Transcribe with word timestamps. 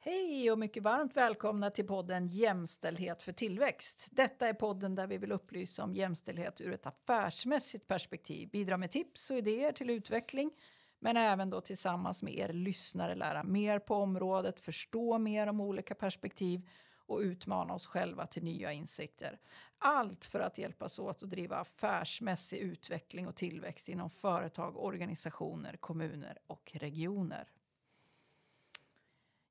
Hej 0.00 0.50
och 0.50 0.58
mycket 0.58 0.82
varmt 0.82 1.16
välkomna 1.16 1.70
till 1.70 1.86
podden 1.86 2.28
Jämställdhet 2.28 3.22
för 3.22 3.32
tillväxt. 3.32 4.08
Detta 4.10 4.48
är 4.48 4.52
podden 4.52 4.94
där 4.94 5.06
vi 5.06 5.18
vill 5.18 5.32
upplysa 5.32 5.84
om 5.84 5.94
jämställdhet 5.94 6.60
ur 6.60 6.72
ett 6.72 6.86
affärsmässigt 6.86 7.88
perspektiv, 7.88 8.50
bidra 8.50 8.76
med 8.76 8.90
tips 8.90 9.30
och 9.30 9.38
idéer 9.38 9.72
till 9.72 9.90
utveckling, 9.90 10.50
men 10.98 11.16
även 11.16 11.50
då 11.50 11.60
tillsammans 11.60 12.22
med 12.22 12.34
er 12.34 12.52
lyssnare 12.52 13.14
lära 13.14 13.42
mer 13.42 13.78
på 13.78 13.94
området, 13.94 14.60
förstå 14.60 15.18
mer 15.18 15.46
om 15.46 15.60
olika 15.60 15.94
perspektiv 15.94 16.68
och 17.06 17.18
utmana 17.18 17.74
oss 17.74 17.86
själva 17.86 18.26
till 18.26 18.44
nya 18.44 18.72
insikter. 18.72 19.38
Allt 19.78 20.24
för 20.24 20.40
att 20.40 20.58
hjälpas 20.58 20.98
åt 20.98 21.22
att 21.22 21.30
driva 21.30 21.56
affärsmässig 21.56 22.58
utveckling 22.58 23.28
och 23.28 23.36
tillväxt 23.36 23.88
inom 23.88 24.10
företag, 24.10 24.76
organisationer, 24.76 25.76
kommuner 25.76 26.38
och 26.46 26.72
regioner. 26.74 27.48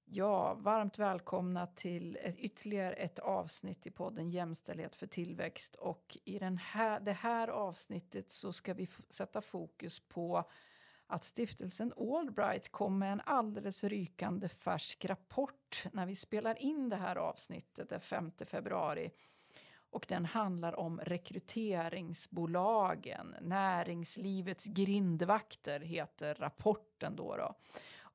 Ja, 0.09 0.53
varmt 0.53 0.99
välkomna 0.99 1.67
till 1.67 2.17
ett, 2.21 2.39
ytterligare 2.39 2.93
ett 2.93 3.19
avsnitt 3.19 3.87
i 3.87 3.91
podden 3.91 4.29
Jämställdhet 4.29 4.95
för 4.95 5.07
tillväxt. 5.07 5.75
Och 5.75 6.17
i 6.23 6.39
den 6.39 6.57
här, 6.57 6.99
det 6.99 7.13
här 7.13 7.47
avsnittet 7.47 8.31
så 8.31 8.53
ska 8.53 8.73
vi 8.73 8.87
sätta 9.09 9.41
fokus 9.41 9.99
på 9.99 10.43
att 11.07 11.23
stiftelsen 11.23 11.93
Allbright 11.97 12.71
kom 12.71 12.99
med 12.99 13.11
en 13.11 13.21
alldeles 13.25 13.83
rykande 13.83 14.49
färsk 14.49 15.05
rapport 15.05 15.83
när 15.91 16.05
vi 16.05 16.15
spelar 16.15 16.61
in 16.61 16.89
det 16.89 16.95
här 16.95 17.15
avsnittet 17.15 17.89
den 17.89 18.01
5 18.01 18.31
februari. 18.45 19.11
Och 19.89 20.05
den 20.09 20.25
handlar 20.25 20.79
om 20.79 20.99
rekryteringsbolagen. 20.99 23.35
Näringslivets 23.41 24.65
grindvakter 24.65 25.79
heter 25.79 26.35
rapporten 26.35 27.15
då. 27.15 27.37
då. 27.37 27.55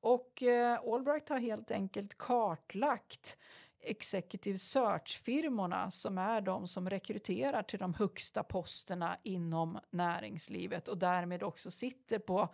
Och 0.03 0.43
eh, 0.43 0.79
Allbright 0.93 1.29
har 1.29 1.39
helt 1.39 1.71
enkelt 1.71 2.17
kartlagt 2.17 3.37
executive 3.81 4.57
search-firmorna 4.57 5.91
som 5.91 6.17
är 6.17 6.41
de 6.41 6.67
som 6.67 6.89
rekryterar 6.89 7.63
till 7.63 7.79
de 7.79 7.93
högsta 7.93 8.43
posterna 8.43 9.17
inom 9.23 9.79
näringslivet 9.89 10.87
och 10.87 10.97
därmed 10.97 11.43
också 11.43 11.71
sitter 11.71 12.19
på 12.19 12.53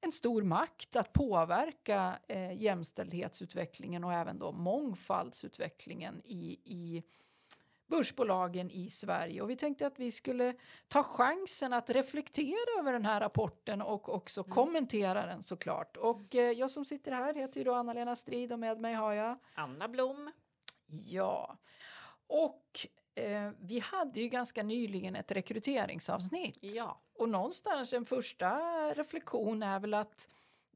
en 0.00 0.12
stor 0.12 0.42
makt 0.42 0.96
att 0.96 1.12
påverka 1.12 2.18
eh, 2.28 2.52
jämställdhetsutvecklingen 2.52 4.04
och 4.04 4.12
även 4.12 4.38
då 4.38 4.52
mångfaldsutvecklingen 4.52 6.20
i, 6.24 6.60
i 6.64 7.02
börsbolagen 7.88 8.70
i 8.70 8.90
Sverige. 8.90 9.42
Och 9.42 9.50
vi 9.50 9.56
tänkte 9.56 9.86
att 9.86 9.98
vi 9.98 10.12
skulle 10.12 10.54
ta 10.88 11.02
chansen 11.02 11.72
att 11.72 11.90
reflektera 11.90 12.80
över 12.80 12.92
den 12.92 13.04
här 13.04 13.20
rapporten 13.20 13.82
och 13.82 14.14
också 14.14 14.40
mm. 14.40 14.54
kommentera 14.54 15.26
den 15.26 15.42
såklart. 15.42 15.96
Och 15.96 16.34
eh, 16.34 16.50
jag 16.50 16.70
som 16.70 16.84
sitter 16.84 17.12
här 17.12 17.34
heter 17.34 17.60
ju 17.60 17.64
då 17.64 17.74
Anna-Lena 17.74 18.16
Strid 18.16 18.52
och 18.52 18.58
med 18.58 18.80
mig 18.80 18.94
har 18.94 19.12
jag 19.12 19.38
Anna 19.54 19.88
Blom. 19.88 20.30
Ja, 20.86 21.58
och 22.26 22.86
eh, 23.14 23.50
vi 23.60 23.78
hade 23.78 24.20
ju 24.20 24.28
ganska 24.28 24.62
nyligen 24.62 25.16
ett 25.16 25.32
rekryteringsavsnitt. 25.32 26.58
Ja. 26.60 27.00
Och 27.14 27.28
någonstans 27.28 27.92
en 27.92 28.06
första 28.06 28.58
reflektion 28.94 29.62
är 29.62 29.80
väl 29.80 29.94
att 29.94 30.28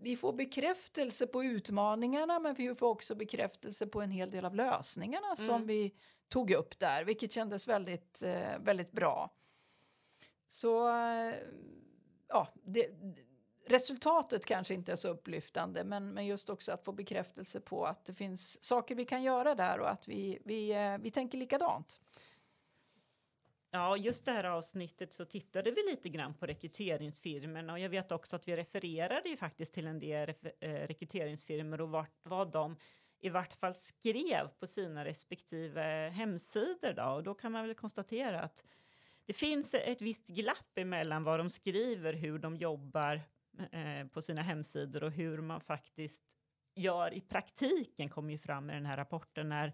vi 0.03 0.17
får 0.17 0.33
bekräftelse 0.33 1.27
på 1.27 1.45
utmaningarna 1.45 2.39
men 2.39 2.55
vi 2.55 2.75
får 2.75 2.87
också 2.87 3.15
bekräftelse 3.15 3.87
på 3.87 4.01
en 4.01 4.11
hel 4.11 4.31
del 4.31 4.45
av 4.45 4.55
lösningarna 4.55 5.27
mm. 5.27 5.47
som 5.47 5.67
vi 5.67 5.95
tog 6.33 6.51
upp 6.51 6.79
där, 6.79 7.05
vilket 7.05 7.33
kändes 7.33 7.69
väldigt, 7.69 8.23
eh, 8.23 8.59
väldigt 8.59 8.93
bra. 8.93 9.31
Så 10.47 10.89
eh, 10.89 11.35
ja, 12.29 12.49
det, 12.63 12.91
resultatet 13.67 14.47
kanske 14.47 14.75
inte 14.75 14.93
är 14.93 14.97
så 14.97 15.09
upplyftande, 15.09 15.85
men, 15.85 16.15
men 16.15 16.27
just 16.27 16.51
också 16.51 16.73
att 16.73 16.85
få 16.85 16.93
bekräftelse 16.93 17.61
på 17.61 17.85
att 17.85 18.05
det 18.05 18.15
finns 18.15 18.65
saker 18.65 18.95
vi 18.95 19.05
kan 19.05 19.23
göra 19.23 19.55
där 19.55 19.81
och 19.81 19.91
att 19.91 20.09
vi, 20.09 20.39
vi, 20.45 20.73
eh, 20.73 20.99
vi 20.99 21.11
tänker 21.11 21.39
likadant. 21.39 22.01
Ja, 23.71 23.97
just 23.97 24.25
det 24.25 24.33
här 24.33 24.45
avsnittet 24.45 25.13
så 25.13 25.25
tittade 25.25 25.71
vi 25.71 25.83
lite 25.91 26.09
grann 26.09 26.35
på 26.35 26.47
rekryteringsfirmorna 26.47 27.73
och 27.73 27.79
jag 27.79 27.89
vet 27.89 28.13
också 28.13 28.37
att 28.37 28.49
vi 28.49 28.57
refererade 28.57 29.29
ju 29.29 29.37
faktiskt 29.37 29.75
till 29.75 29.87
en 29.87 29.99
del 29.99 30.35
eh, 30.61 30.73
rekryteringsfirmor 30.73 31.81
och 31.81 31.89
vart, 31.89 32.19
vad 32.23 32.53
de 32.53 32.77
i 33.23 33.29
vart 33.29 33.55
fall 33.55 33.75
skrev 33.75 34.49
på 34.49 34.67
sina 34.67 35.05
respektive 35.05 36.11
hemsidor 36.15 36.93
då 36.93 37.05
och 37.05 37.23
då 37.23 37.35
kan 37.35 37.53
man 37.53 37.67
väl 37.67 37.75
konstatera 37.75 38.41
att 38.41 38.65
det 39.27 39.33
finns 39.33 39.75
ett 39.75 40.01
visst 40.01 40.27
glapp 40.27 40.79
emellan 40.79 41.25
vad 41.25 41.41
de 41.41 41.51
skriver, 41.51 42.13
hur 42.13 42.39
de 42.39 42.57
jobbar 42.57 43.21
eh, 43.71 44.07
på 44.07 44.23
sina 44.23 44.43
hemsidor 44.43 45.05
och 45.05 45.13
hur 45.13 45.39
man 45.39 45.61
faktiskt 45.61 46.39
gör 46.75 47.15
i 47.15 47.21
praktiken 47.21 48.09
kommer 48.09 48.33
ju 48.33 48.39
fram 48.39 48.71
i 48.71 48.73
den 48.73 48.87
här 48.87 48.97
rapporten 48.97 49.49
när 49.49 49.73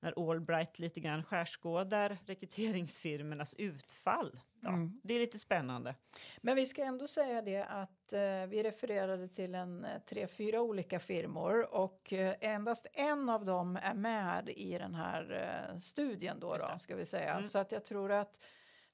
när 0.00 0.30
Allbright 0.30 0.78
lite 0.78 1.00
grann 1.00 1.24
skärskådar 1.24 2.18
rekryteringsfirmornas 2.26 3.54
utfall. 3.58 4.40
Ja, 4.60 4.68
mm. 4.68 5.00
Det 5.04 5.14
är 5.14 5.18
lite 5.18 5.38
spännande. 5.38 5.94
Men 6.38 6.56
vi 6.56 6.66
ska 6.66 6.84
ändå 6.84 7.06
säga 7.06 7.42
det 7.42 7.64
att 7.64 8.12
eh, 8.12 8.46
vi 8.48 8.62
refererade 8.62 9.28
till 9.28 9.54
en 9.54 9.84
eh, 9.84 10.00
tre, 10.08 10.26
fyra 10.26 10.60
olika 10.60 11.00
firmor 11.00 11.74
och 11.74 12.12
eh, 12.12 12.34
endast 12.40 12.86
en 12.92 13.28
av 13.28 13.44
dem 13.44 13.78
är 13.82 13.94
med 13.94 14.48
i 14.48 14.78
den 14.78 14.94
här 14.94 15.32
eh, 15.72 15.78
studien 15.80 16.40
då, 16.40 16.56
då 16.56 16.78
ska 16.78 16.96
vi 16.96 17.06
säga. 17.06 17.34
Mm. 17.34 17.48
Så 17.48 17.58
att 17.58 17.72
jag 17.72 17.84
tror 17.84 18.12
att 18.12 18.44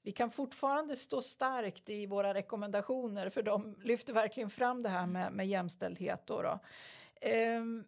vi 0.01 0.11
kan 0.11 0.31
fortfarande 0.31 0.95
stå 0.95 1.21
starkt 1.21 1.89
i 1.89 2.05
våra 2.05 2.33
rekommendationer 2.33 3.29
för 3.29 3.43
de 3.43 3.75
lyfter 3.83 4.13
verkligen 4.13 4.49
fram 4.49 4.83
det 4.83 4.89
här 4.89 5.07
med, 5.07 5.31
med 5.33 5.47
jämställdhet. 5.47 6.27
Då, 6.27 6.41
då. 6.41 6.59
Ehm, 7.21 7.85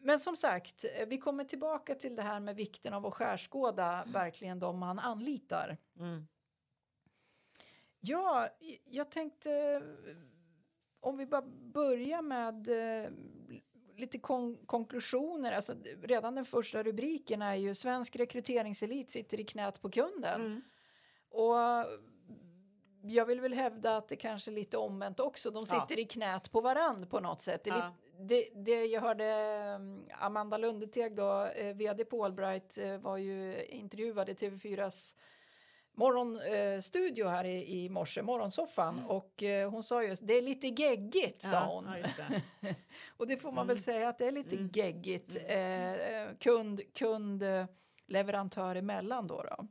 men 0.00 0.20
som 0.20 0.36
sagt, 0.36 0.84
vi 1.06 1.18
kommer 1.18 1.44
tillbaka 1.44 1.94
till 1.94 2.16
det 2.16 2.22
här 2.22 2.40
med 2.40 2.56
vikten 2.56 2.94
av 2.94 3.06
att 3.06 3.14
skärskåda 3.14 3.92
mm. 3.92 4.12
verkligen 4.12 4.58
de 4.58 4.78
man 4.78 4.98
anlitar. 4.98 5.76
Mm. 5.98 6.26
Ja, 8.06 8.48
jag 8.84 9.10
tänkte 9.10 9.82
om 11.00 11.16
vi 11.16 11.26
bara 11.26 11.42
börjar 11.72 12.22
med 12.22 12.68
eh, 12.68 13.10
lite 13.96 14.18
kon 14.18 14.58
konklusioner. 14.66 15.52
Alltså, 15.52 15.74
redan 16.02 16.34
den 16.34 16.44
första 16.44 16.82
rubriken 16.82 17.42
är 17.42 17.54
ju 17.54 17.74
svensk 17.74 18.16
rekryteringselit 18.16 19.10
sitter 19.10 19.40
i 19.40 19.44
knät 19.44 19.82
på 19.82 19.90
kunden. 19.90 20.40
Mm. 20.40 20.62
Och 21.30 21.56
jag 23.02 23.26
vill 23.26 23.40
väl 23.40 23.54
hävda 23.54 23.96
att 23.96 24.08
det 24.08 24.16
kanske 24.16 24.50
är 24.50 24.52
lite 24.52 24.76
omvänt 24.76 25.20
också. 25.20 25.50
De 25.50 25.66
sitter 25.66 25.96
ja. 25.96 25.98
i 25.98 26.04
knät 26.04 26.52
på 26.52 26.60
varandra 26.60 27.06
på 27.06 27.20
något 27.20 27.40
sätt. 27.40 27.64
Det, 27.64 27.70
ja. 27.70 27.94
det, 28.18 28.48
det, 28.54 28.84
jag 28.84 29.00
hörde 29.00 29.24
mm, 29.24 30.04
Amanda 30.12 30.58
Lundeteg, 30.58 31.16
då, 31.16 31.44
eh, 31.44 31.76
vd 31.76 32.04
på 32.04 32.24
Allbright, 32.24 32.78
eh, 32.78 32.98
var 32.98 33.16
ju 33.16 33.64
intervjuad 33.64 34.28
i 34.28 34.34
TV4s 34.34 35.16
morgonstudio 35.94 37.24
eh, 37.26 37.30
här 37.30 37.44
i, 37.44 37.84
i 37.84 37.88
morse, 37.88 38.22
morgonsoffan. 38.22 38.98
Mm. 38.98 39.10
Och 39.10 39.42
eh, 39.42 39.70
hon 39.70 39.82
sa 39.82 40.02
just, 40.02 40.26
det 40.26 40.34
är 40.34 40.42
lite 40.42 40.66
geggigt, 40.66 41.42
sa 41.42 41.66
hon. 41.66 41.88
Ja, 42.18 42.70
och 43.16 43.26
det 43.26 43.36
får 43.36 43.52
man 43.52 43.64
mm. 43.64 43.68
väl 43.68 43.78
säga 43.78 44.08
att 44.08 44.18
det 44.18 44.26
är 44.26 44.32
lite 44.32 44.56
mm. 44.56 44.70
geggigt. 44.72 45.36
Mm. 45.46 46.28
Eh, 46.28 46.36
kund, 46.36 46.80
kund, 46.94 47.44
leverantör 48.06 48.76
emellan 48.76 49.26
då. 49.26 49.42
då. 49.42 49.68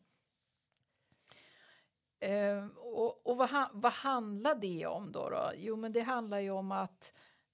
Eh, 2.28 2.66
och, 2.78 3.28
och 3.28 3.38
vad, 3.38 3.50
vad 3.74 3.92
handlar 3.92 4.56
det 4.56 4.86
om 4.86 5.12
då, 5.12 5.30
då? 5.30 5.52
Jo, 5.56 5.76
men 5.76 5.92
det 5.92 6.02
handlar 6.02 6.40
ju 6.40 6.52
om 6.52 6.72
att, 6.72 7.14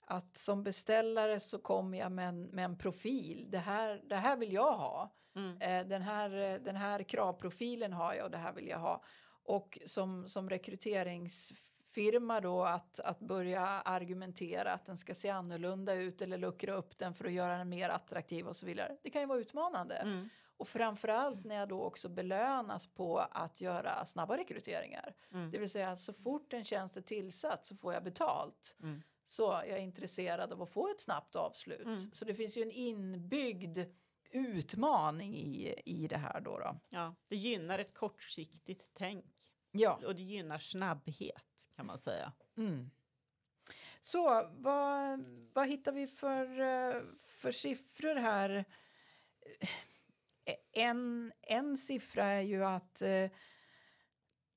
att 0.09 0.37
som 0.37 0.63
beställare 0.63 1.39
så 1.39 1.59
kommer 1.59 1.97
jag 1.97 2.11
med 2.11 2.27
en, 2.27 2.43
med 2.43 2.65
en 2.65 2.77
profil. 2.77 3.45
Det 3.49 3.57
här, 3.57 4.01
det 4.09 4.15
här 4.15 4.37
vill 4.37 4.53
jag 4.53 4.73
ha. 4.73 5.15
Mm. 5.35 5.57
Eh, 5.61 5.87
den, 5.87 6.01
här, 6.01 6.59
den 6.59 6.75
här 6.75 7.03
kravprofilen 7.03 7.93
har 7.93 8.13
jag 8.13 8.25
och 8.25 8.31
det 8.31 8.37
här 8.37 8.53
vill 8.53 8.67
jag 8.67 8.79
ha. 8.79 9.03
Och 9.43 9.79
som, 9.85 10.27
som 10.27 10.49
rekryteringsfirma 10.49 12.41
då 12.41 12.63
att, 12.63 12.99
att 12.99 13.19
börja 13.19 13.61
argumentera 13.67 14.73
att 14.73 14.85
den 14.85 14.97
ska 14.97 15.15
se 15.15 15.29
annorlunda 15.29 15.93
ut 15.93 16.21
eller 16.21 16.37
luckra 16.37 16.73
upp 16.73 16.97
den 16.97 17.13
för 17.13 17.25
att 17.25 17.31
göra 17.31 17.57
den 17.57 17.69
mer 17.69 17.89
attraktiv 17.89 18.47
och 18.47 18.55
så 18.55 18.65
vidare. 18.65 18.97
Det 19.03 19.09
kan 19.09 19.21
ju 19.21 19.27
vara 19.27 19.39
utmanande. 19.39 19.95
Mm. 19.95 20.29
Och 20.57 20.67
framförallt 20.67 21.45
när 21.45 21.55
jag 21.55 21.69
då 21.69 21.81
också 21.81 22.09
belönas 22.09 22.87
på 22.87 23.17
att 23.17 23.61
göra 23.61 24.05
snabba 24.05 24.37
rekryteringar. 24.37 25.15
Mm. 25.31 25.51
Det 25.51 25.57
vill 25.57 25.69
säga 25.69 25.95
så 25.95 26.13
fort 26.13 26.53
en 26.53 26.63
tjänst 26.63 26.97
är 26.97 27.01
tillsatt 27.01 27.65
så 27.65 27.75
får 27.75 27.93
jag 27.93 28.03
betalt. 28.03 28.75
Mm. 28.83 29.01
Så 29.29 29.43
jag 29.43 29.69
är 29.69 29.77
intresserad 29.77 30.53
av 30.53 30.61
att 30.61 30.69
få 30.69 30.87
ett 30.87 31.01
snabbt 31.01 31.35
avslut. 31.35 31.85
Mm. 31.85 31.99
Så 31.99 32.25
det 32.25 32.35
finns 32.35 32.57
ju 32.57 32.61
en 32.61 32.71
inbyggd 32.71 33.79
utmaning 34.31 35.35
i, 35.35 35.75
i 35.85 36.07
det 36.07 36.17
här 36.17 36.41
då, 36.41 36.59
då. 36.59 36.79
Ja, 36.89 37.15
det 37.27 37.35
gynnar 37.35 37.79
ett 37.79 37.93
kortsiktigt 37.93 38.89
tänk. 38.93 39.25
Ja. 39.71 39.99
Och 40.05 40.15
det 40.15 40.21
gynnar 40.21 40.57
snabbhet 40.57 41.69
kan 41.75 41.85
man 41.85 41.99
säga. 41.99 42.33
Mm. 42.57 42.91
Så 44.01 44.49
vad, 44.51 45.25
vad 45.53 45.67
hittar 45.67 45.91
vi 45.91 46.07
för, 46.07 46.59
eh, 46.59 47.01
för 47.17 47.51
siffror 47.51 48.15
här? 48.15 48.65
en, 50.71 51.31
en 51.41 51.77
siffra 51.77 52.25
är 52.25 52.41
ju 52.41 52.65
att 52.65 53.01
eh, 53.01 53.29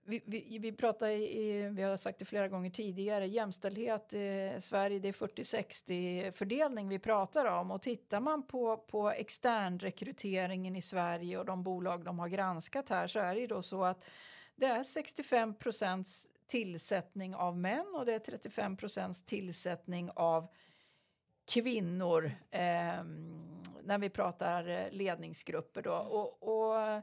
vi, 0.05 0.23
vi, 0.27 0.59
vi 0.59 0.73
pratar 0.73 1.09
i, 1.09 1.69
vi 1.73 1.83
har 1.83 1.97
sagt 1.97 2.19
det 2.19 2.25
flera 2.25 2.49
gånger 2.49 2.71
tidigare, 2.71 3.27
jämställdhet 3.27 4.15
i 4.15 4.57
Sverige 4.61 4.99
det 4.99 5.09
är 5.09 5.13
40-60 5.13 6.31
fördelning 6.31 6.89
vi 6.89 6.99
pratar 6.99 7.47
om 7.47 7.71
och 7.71 7.83
tittar 7.83 8.21
man 8.21 8.47
på, 8.47 8.77
på 8.77 9.11
externrekryteringen 9.11 10.77
i 10.77 10.83
Sverige 10.83 11.39
och 11.39 11.45
de 11.45 11.63
bolag 11.63 12.05
de 12.05 12.19
har 12.19 12.29
granskat 12.29 12.89
här 12.89 13.07
så 13.07 13.19
är 13.19 13.35
det 13.35 13.41
ju 13.41 13.47
då 13.47 13.63
så 13.63 13.85
att 13.85 14.05
det 14.57 14.67
är 14.67 14.85
65 14.85 15.55
procents 15.55 16.29
tillsättning 16.47 17.35
av 17.35 17.59
män 17.59 17.95
och 17.95 18.07
det 18.07 18.15
är 18.15 18.19
35 18.19 18.77
procents 18.77 19.23
tillsättning 19.23 20.11
av 20.15 20.49
kvinnor 21.45 22.25
eh, 22.51 23.05
när 23.83 23.99
vi 23.99 24.11
pratar 24.11 24.69
eh, 24.69 24.91
ledningsgrupper 24.91 25.83
då. 25.83 25.95
Och, 25.95 26.43
och 26.43 27.03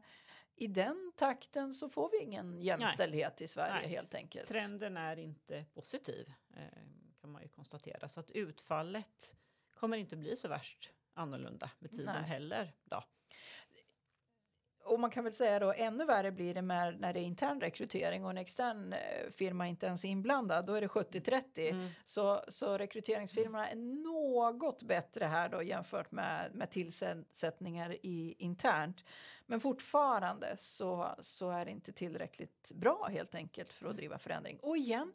i 0.60 0.68
den 0.68 1.12
takten 1.16 1.74
så 1.74 1.90
får 1.90 2.10
vi 2.12 2.18
ingen 2.18 2.62
jämställdhet 2.62 3.34
Nej. 3.40 3.46
i 3.46 3.48
Sverige 3.48 3.74
Nej. 3.74 3.90
helt 3.90 4.16
enkelt. 4.16 4.48
Trenden 4.48 4.98
är 4.98 5.20
inte 5.20 5.66
positiv 5.74 6.34
eh, 6.56 6.64
kan 7.22 7.32
man 7.32 7.42
ju 7.42 7.48
konstatera 7.48 8.10
så 8.10 8.20
att 8.20 8.32
utfallet 8.32 9.36
kommer 9.74 9.98
inte 9.98 10.16
bli 10.16 10.38
så 10.38 10.48
värst 10.48 10.92
annorlunda 11.14 11.72
med 11.80 11.92
tiden 11.92 12.16
Nej. 12.22 12.30
heller. 12.30 12.74
Då 12.84 13.04
och 14.84 15.00
man 15.00 15.10
kan 15.10 15.24
väl 15.24 15.34
säga 15.34 15.60
då 15.60 15.74
ännu 15.74 16.06
värre 16.06 16.32
blir 16.32 16.54
det 16.54 16.62
med, 16.62 17.00
när 17.00 17.14
det 17.14 17.20
är 17.20 17.24
intern 17.24 17.62
rekrytering 17.62 18.26
och 18.26 18.30
en 18.30 18.38
extern 18.38 18.94
eh, 18.94 19.30
firma 19.32 19.68
inte 19.68 19.86
ens 19.86 20.06
är 20.06 20.10
inblandad. 20.10 20.66
Då 20.66 20.74
är 20.74 20.82
det 20.82 20.88
70-30. 20.88 21.42
Mm. 21.56 21.90
Så, 22.06 22.42
så 22.48 22.78
rekryteringsfirmorna 22.78 23.70
är 23.70 23.76
något 23.76 24.84
bättre 24.84 25.26
här 25.26 25.50
då 25.50 25.64
jämfört 25.64 26.12
med, 26.12 26.52
med 26.54 26.72
tillsättningar 26.72 27.96
i 28.02 28.36
internt. 28.38 29.06
Men 29.46 29.60
fortfarande 29.60 30.56
så, 30.58 31.16
så 31.20 31.52
är 31.52 31.66
det 31.66 31.72
inte 31.72 31.92
tillräckligt 31.92 32.72
bra 32.76 33.08
helt 33.12 33.36
enkelt 33.36 33.74
för 33.74 33.90
att 33.90 33.98
driva 33.98 34.18
förändring. 34.18 34.60
Och 34.62 34.78
igen, 34.78 35.14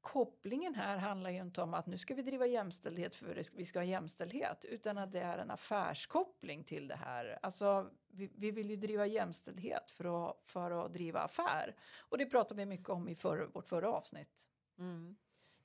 kopplingen 0.00 0.74
här 0.74 0.96
handlar 0.96 1.30
ju 1.30 1.40
inte 1.40 1.62
om 1.62 1.74
att 1.74 1.86
nu 1.86 1.98
ska 1.98 2.14
vi 2.14 2.22
driva 2.22 2.46
jämställdhet 2.46 3.14
för 3.14 3.44
vi 3.52 3.66
ska 3.66 3.78
ha 3.78 3.84
jämställdhet 3.84 4.64
utan 4.64 4.98
att 4.98 5.12
det 5.12 5.20
är 5.20 5.38
en 5.38 5.50
affärskoppling 5.50 6.64
till 6.64 6.88
det 6.88 6.96
här. 6.96 7.38
Alltså, 7.42 7.90
vi, 8.08 8.30
vi 8.34 8.50
vill 8.50 8.70
ju 8.70 8.76
driva 8.76 9.06
jämställdhet 9.06 9.90
för 9.90 10.30
att, 10.30 10.42
för 10.44 10.84
att 10.84 10.92
driva 10.92 11.20
affär 11.20 11.76
och 11.98 12.18
det 12.18 12.26
pratar 12.26 12.56
vi 12.56 12.66
mycket 12.66 12.88
om 12.88 13.08
i 13.08 13.14
för, 13.14 13.46
vårt 13.46 13.68
förra 13.68 13.92
avsnitt. 13.92 14.48
Mm. 14.78 15.16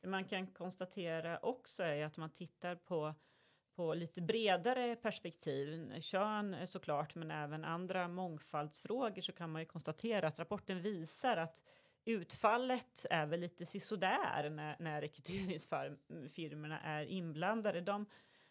Det 0.01 0.07
man 0.07 0.25
kan 0.25 0.47
konstatera 0.47 1.39
också 1.39 1.83
är 1.83 2.06
att 2.06 2.18
man 2.18 2.30
tittar 2.30 2.75
på 2.75 3.13
på 3.75 3.94
lite 3.94 4.21
bredare 4.21 4.95
perspektiv, 4.95 6.00
kön 6.00 6.68
såklart, 6.68 7.15
men 7.15 7.31
även 7.31 7.65
andra 7.65 8.07
mångfaldsfrågor 8.07 9.21
så 9.21 9.31
kan 9.31 9.51
man 9.51 9.62
ju 9.62 9.65
konstatera 9.65 10.27
att 10.27 10.39
rapporten 10.39 10.81
visar 10.81 11.38
att 11.38 11.62
utfallet 12.06 13.06
är 13.10 13.26
väl 13.26 13.40
lite 13.40 13.66
sisådär 13.66 14.50
när, 14.50 14.76
när 14.80 15.02
rekryteringsfirmorna 15.02 16.80
är 16.80 17.06
inblandade. 17.06 17.82
De, 17.82 18.06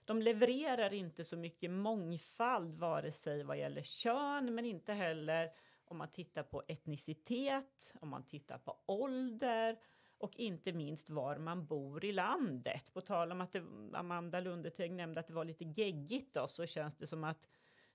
de 0.05 0.23
levererar 0.23 0.93
inte 0.95 1.25
så 1.25 1.37
mycket 1.37 1.71
mångfald, 1.71 2.75
vare 2.75 3.13
sig 3.13 3.43
vad 3.43 3.59
gäller 3.59 3.83
kön, 3.83 4.55
men 4.55 4.65
inte 4.65 4.93
heller 4.93 5.51
om 5.85 5.99
man 5.99 6.09
tittar 6.09 6.43
på 6.43 6.63
etnicitet, 6.69 7.95
om 8.01 8.09
man 8.09 8.23
tittar 8.23 8.59
på 8.59 8.77
ålder 8.87 9.79
och 10.19 10.37
inte 10.37 10.73
minst 10.73 11.11
var 11.11 11.39
man 11.39 11.67
bor 11.67 12.05
i 12.05 12.13
landet. 12.13 12.93
På 12.93 13.01
tal 13.01 13.33
om 13.33 13.41
att 13.41 13.53
det, 13.53 13.65
Amanda 13.93 14.41
Lundeteg 14.41 14.93
nämnde 14.93 15.21
att 15.21 15.27
det 15.27 15.35
var 15.35 15.45
lite 15.45 15.65
geggigt 15.65 16.35
då, 16.35 16.49
så 16.49 16.67
känns 16.67 16.97
det 16.97 17.07
som 17.07 17.25
att 17.25 17.49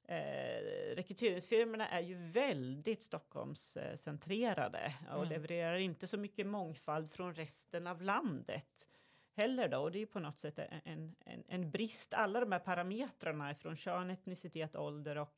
Eh, 0.10 0.96
rekryteringsfirmorna 0.96 1.90
är 1.90 2.02
ju 2.02 2.16
väldigt 2.16 3.02
Stockholmscentrerade 3.02 4.94
och 5.10 5.18
mm. 5.18 5.30
levererar 5.30 5.78
inte 5.78 6.08
så 6.08 6.18
mycket 6.18 6.48
mångfald 6.48 7.12
från 7.12 7.34
resten 7.34 7.88
av 7.88 8.02
landet 8.02 8.90
heller 9.38 9.68
då. 9.68 9.78
Och 9.78 9.92
det 9.92 9.98
är 9.98 10.00
ju 10.00 10.06
på 10.06 10.20
något 10.20 10.40
sätt 10.40 10.60
en, 10.84 11.16
en, 11.20 11.44
en 11.48 11.72
brist. 11.72 12.14
Alla 12.14 12.40
de 12.40 12.52
här 12.52 12.60
parametrarna 12.60 13.56
från 13.56 13.76
kön, 13.76 14.10
etnicitet, 14.10 14.76
ålder 14.76 15.16
och, 15.16 15.34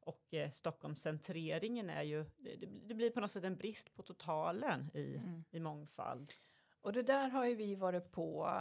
och 0.00 0.34
eh, 0.34 0.50
Stockholmscentreringen 0.50 1.90
är 1.90 2.02
ju, 2.02 2.24
det, 2.38 2.56
det, 2.86 2.94
blir 2.94 3.10
på 3.10 3.20
något 3.20 3.30
sätt 3.30 3.44
en 3.44 3.56
brist 3.56 3.94
på 3.94 4.02
totalen 4.02 4.90
i, 4.94 5.16
mm. 5.16 5.44
i 5.50 5.60
mångfald. 5.60 6.32
Och 6.80 6.92
det 6.92 7.02
där 7.02 7.28
har 7.28 7.46
ju 7.46 7.54
vi 7.54 7.74
varit 7.74 8.12
på 8.12 8.58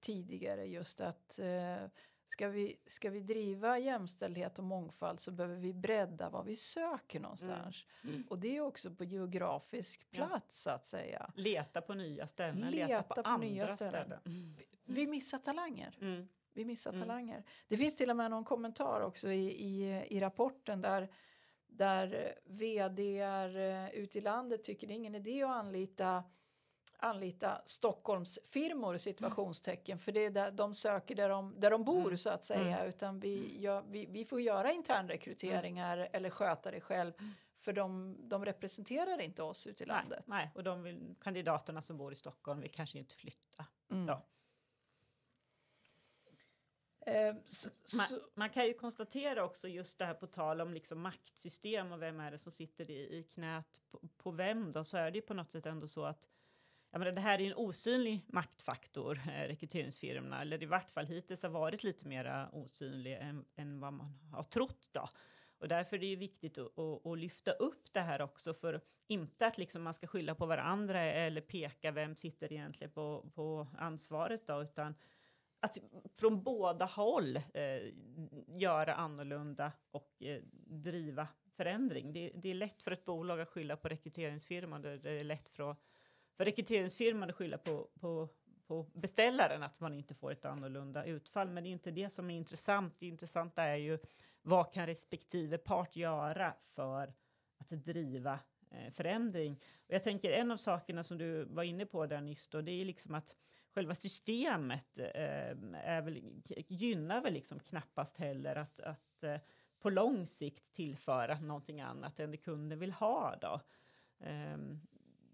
tidigare 0.00 0.66
just 0.66 1.00
att 1.00 1.38
eh, 1.38 1.84
Ska 2.32 2.48
vi, 2.48 2.76
ska 2.86 3.10
vi 3.10 3.20
driva 3.20 3.78
jämställdhet 3.78 4.58
och 4.58 4.64
mångfald 4.64 5.20
så 5.20 5.30
behöver 5.30 5.56
vi 5.56 5.72
bredda 5.72 6.30
vad 6.30 6.44
vi 6.44 6.56
söker 6.56 7.20
någonstans. 7.20 7.84
Mm. 8.02 8.14
Mm. 8.14 8.28
Och 8.28 8.38
det 8.38 8.56
är 8.56 8.60
också 8.60 8.94
på 8.94 9.04
geografisk 9.04 10.10
plats 10.10 10.66
ja. 10.66 10.72
att 10.72 10.86
säga. 10.86 11.32
Leta 11.34 11.80
på 11.80 11.94
nya 11.94 12.26
ställen, 12.26 12.70
leta, 12.70 12.86
leta 12.86 13.02
på, 13.02 13.14
på, 13.14 13.20
andra 13.28 13.48
nya 13.48 13.68
ställen. 13.68 14.02
ställen. 14.02 14.20
Mm. 14.26 14.56
Vi, 14.84 15.06
missar 15.06 15.38
talanger. 15.38 16.24
Vi 16.52 16.64
missar 16.64 16.92
talanger. 16.92 17.44
Det 17.68 17.76
finns 17.76 17.96
till 17.96 18.10
och 18.10 18.16
med 18.16 18.30
någon 18.30 18.44
kommentar 18.44 19.00
också 19.00 19.30
i, 19.30 19.46
i, 19.46 20.06
i 20.08 20.20
rapporten 20.20 20.80
där 20.80 21.08
där 21.66 22.34
vd 22.44 23.20
eh, 23.20 23.90
ute 23.94 24.18
i 24.18 24.20
landet 24.20 24.64
tycker 24.64 24.86
det 24.86 24.92
är 24.92 24.96
ingen 24.96 25.14
idé 25.14 25.42
att 25.42 25.50
anlita 25.50 26.24
anlita 27.02 27.62
Stockholmsfirmor 27.66 28.96
situationstecken 28.96 29.98
för 29.98 30.12
det 30.12 30.24
är 30.24 30.30
där 30.30 30.50
de 30.50 30.74
söker 30.74 31.14
där 31.14 31.28
de, 31.28 31.60
där 31.60 31.70
de 31.70 31.84
bor 31.84 32.06
mm. 32.06 32.18
så 32.18 32.30
att 32.30 32.44
säga 32.44 32.78
mm. 32.78 32.88
utan 32.88 33.20
vi, 33.20 33.58
ja, 33.60 33.84
vi, 33.88 34.06
vi 34.06 34.24
får 34.24 34.40
göra 34.40 34.72
internrekryteringar 34.72 35.98
mm. 35.98 36.08
eller 36.12 36.30
sköta 36.30 36.70
det 36.70 36.80
själv 36.80 37.12
mm. 37.18 37.32
för 37.60 37.72
de, 37.72 38.16
de 38.28 38.44
representerar 38.44 39.20
inte 39.20 39.42
oss 39.42 39.66
ute 39.66 39.84
i 39.84 39.86
nej, 39.86 39.96
landet. 39.96 40.24
Nej, 40.26 40.50
och 40.54 40.64
de 40.64 40.82
vill, 40.82 41.14
kandidaterna 41.20 41.82
som 41.82 41.96
bor 41.96 42.12
i 42.12 42.16
Stockholm 42.16 42.60
vill 42.60 42.70
kanske 42.70 42.98
inte 42.98 43.14
flytta. 43.14 43.66
Mm. 43.90 44.08
Ja. 44.08 44.26
Eh, 47.06 47.34
så, 47.44 47.68
man, 47.96 48.06
så. 48.06 48.20
man, 48.34 48.50
kan 48.50 48.66
ju 48.66 48.74
konstatera 48.74 49.44
också 49.44 49.68
just 49.68 49.98
det 49.98 50.04
här 50.04 50.14
på 50.14 50.26
tal 50.26 50.60
om 50.60 50.74
liksom 50.74 51.00
maktsystem 51.00 51.92
och 51.92 52.02
vem 52.02 52.20
är 52.20 52.30
det 52.30 52.38
som 52.38 52.52
sitter 52.52 52.90
i, 52.90 53.18
i 53.18 53.22
knät 53.22 53.80
på, 53.90 54.00
på 54.16 54.30
vem 54.30 54.72
då, 54.72 54.84
så 54.84 54.96
är 54.96 55.10
det 55.10 55.18
ju 55.18 55.22
på 55.22 55.34
något 55.34 55.50
sätt 55.50 55.66
ändå 55.66 55.88
så 55.88 56.04
att 56.04 56.28
jag 56.92 56.98
menar, 56.98 57.12
det 57.12 57.20
här 57.20 57.40
är 57.40 57.46
en 57.46 57.56
osynlig 57.56 58.24
maktfaktor, 58.26 59.20
eh, 59.26 59.48
rekryteringsfirmorna, 59.48 60.40
eller 60.40 60.62
i 60.62 60.66
vart 60.66 60.90
fall 60.90 61.06
hittills 61.06 61.42
har 61.42 61.50
varit 61.50 61.84
lite 61.84 62.08
mer 62.08 62.48
osynlig 62.52 63.12
än, 63.12 63.44
än, 63.56 63.80
vad 63.80 63.92
man 63.92 64.18
har 64.32 64.42
trott. 64.42 64.88
Då. 64.92 65.08
Och 65.58 65.68
därför 65.68 65.96
är 65.96 66.00
det 66.00 66.06
ju 66.06 66.16
viktigt 66.16 66.58
att, 66.58 66.78
att, 66.78 67.06
att, 67.06 67.18
lyfta 67.18 67.52
upp 67.52 67.92
det 67.92 68.00
här 68.00 68.22
också, 68.22 68.54
för 68.54 68.80
inte 69.06 69.46
att 69.46 69.58
liksom 69.58 69.82
man 69.82 69.94
ska 69.94 70.06
skylla 70.06 70.34
på 70.34 70.46
varandra 70.46 71.00
eller 71.00 71.40
peka 71.40 71.90
vem 71.90 72.16
sitter 72.16 72.52
egentligen 72.52 72.92
på, 72.92 73.30
på 73.34 73.68
ansvaret, 73.78 74.46
då, 74.46 74.62
utan 74.62 74.94
att 75.60 75.78
från 76.16 76.42
båda 76.42 76.84
håll 76.84 77.36
eh, 77.36 77.92
göra 78.46 78.94
annorlunda 78.94 79.72
och 79.90 80.22
eh, 80.22 80.42
driva 80.64 81.28
förändring. 81.56 82.12
Det, 82.12 82.32
det, 82.34 82.50
är 82.50 82.54
lätt 82.54 82.82
för 82.82 82.90
ett 82.90 83.04
bolag 83.04 83.40
att 83.40 83.48
skylla 83.48 83.76
på 83.76 83.88
rekryteringsfirman, 83.88 84.82
det, 84.82 84.98
det 84.98 85.10
är 85.10 85.24
lätt 85.24 85.48
för 85.48 85.70
att 85.70 85.78
för 86.36 86.44
rekryteringsfirman 86.44 87.30
att 87.30 87.36
skylla 87.36 87.58
på, 87.58 87.88
på, 88.00 88.28
på 88.66 88.86
beställaren 88.94 89.62
att 89.62 89.80
man 89.80 89.94
inte 89.94 90.14
får 90.14 90.32
ett 90.32 90.44
annorlunda 90.44 91.04
utfall. 91.04 91.48
Men 91.48 91.64
det 91.64 91.68
är 91.68 91.72
inte 91.72 91.90
det 91.90 92.10
som 92.10 92.30
är 92.30 92.36
intressant. 92.36 92.94
Det 92.98 93.06
intressanta 93.06 93.62
är 93.62 93.76
ju 93.76 93.98
vad 94.42 94.72
kan 94.72 94.86
respektive 94.86 95.58
part 95.58 95.96
göra 95.96 96.54
för 96.74 97.12
att 97.58 97.70
driva 97.70 98.38
eh, 98.70 98.92
förändring? 98.92 99.60
Och 99.86 99.94
jag 99.94 100.02
tänker 100.02 100.30
en 100.30 100.50
av 100.50 100.56
sakerna 100.56 101.04
som 101.04 101.18
du 101.18 101.44
var 101.44 101.62
inne 101.62 101.86
på 101.86 102.06
där 102.06 102.20
nyss 102.20 102.48
då, 102.48 102.60
det 102.60 102.72
är 102.72 102.84
liksom 102.84 103.14
att 103.14 103.36
själva 103.74 103.94
systemet 103.94 104.98
eh, 104.98 105.50
är 105.74 106.02
väl, 106.02 106.42
gynnar 106.68 107.20
väl 107.20 107.32
liksom 107.32 107.60
knappast 107.60 108.16
heller 108.16 108.56
att, 108.56 108.80
att 108.80 109.22
eh, 109.22 109.38
på 109.80 109.90
lång 109.90 110.26
sikt 110.26 110.72
tillföra 110.72 111.40
någonting 111.40 111.80
annat 111.80 112.20
än 112.20 112.30
det 112.30 112.36
kunden 112.36 112.78
vill 112.78 112.92
ha 112.92 113.36
då. 113.40 113.60
Um, 114.26 114.80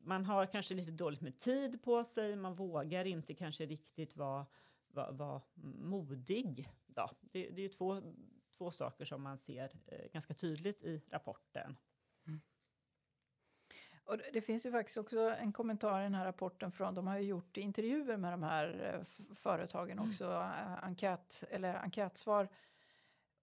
man 0.09 0.25
har 0.27 0.47
kanske 0.47 0.75
lite 0.75 0.91
dåligt 0.91 1.21
med 1.21 1.39
tid 1.39 1.83
på 1.83 2.05
sig, 2.05 2.37
man 2.37 2.55
vågar 2.55 3.05
inte 3.05 3.35
kanske 3.35 3.67
riktigt 3.67 4.17
vara, 4.17 4.47
vara, 4.89 5.11
vara 5.11 5.43
modig. 5.79 6.69
Då. 6.87 7.11
Det, 7.21 7.51
det 7.51 7.63
är 7.63 7.69
två, 7.69 8.03
två 8.57 8.71
saker 8.71 9.05
som 9.05 9.23
man 9.23 9.39
ser 9.39 9.73
eh, 9.87 10.11
ganska 10.13 10.35
tydligt 10.35 10.83
i 10.83 11.03
rapporten. 11.11 11.77
Mm. 12.27 12.41
Och 14.05 14.17
det 14.33 14.41
finns 14.41 14.67
ju 14.67 14.71
faktiskt 14.71 14.99
också 14.99 15.21
en 15.21 15.53
kommentar 15.53 16.01
i 16.01 16.03
den 16.03 16.15
här 16.15 16.25
rapporten 16.25 16.73
från, 16.73 16.95
de 16.95 17.07
har 17.07 17.19
ju 17.19 17.29
gjort 17.29 17.57
intervjuer 17.57 18.17
med 18.17 18.33
de 18.33 18.43
här 18.43 18.95
eh, 18.95 19.35
företagen 19.35 19.99
också, 19.99 20.25
mm. 20.25 20.79
enkät, 20.83 21.45
eller 21.51 21.75
enkätsvar. 21.75 22.49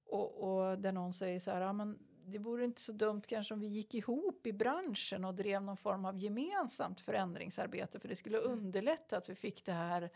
Och, 0.06 0.44
och 0.44 0.80
där 0.80 0.92
någon 0.92 1.14
säger 1.14 1.40
så 1.40 1.52
här, 1.52 1.62
ja, 1.62 1.74
men 1.74 2.00
det 2.26 2.40
vore 2.40 2.66
inte 2.66 2.82
så 2.82 2.92
dumt 2.92 3.22
kanske 3.28 3.54
om 3.54 3.60
vi 3.60 3.68
gick 3.68 3.96
ihop 3.96 4.48
i 4.48 4.54
branschen 4.54 5.26
och 5.26 5.36
drev 5.36 5.64
någon 5.64 5.78
form 5.78 6.06
av 6.06 6.18
gemensamt 6.18 7.02
förändringsarbete 7.02 8.00
för 8.00 8.08
det 8.08 8.16
skulle 8.16 8.38
mm. 8.38 8.52
underlätta 8.52 9.18
att 9.18 9.30
vi 9.30 9.36
fick 9.36 9.66
det 9.66 9.72
här 9.72 10.10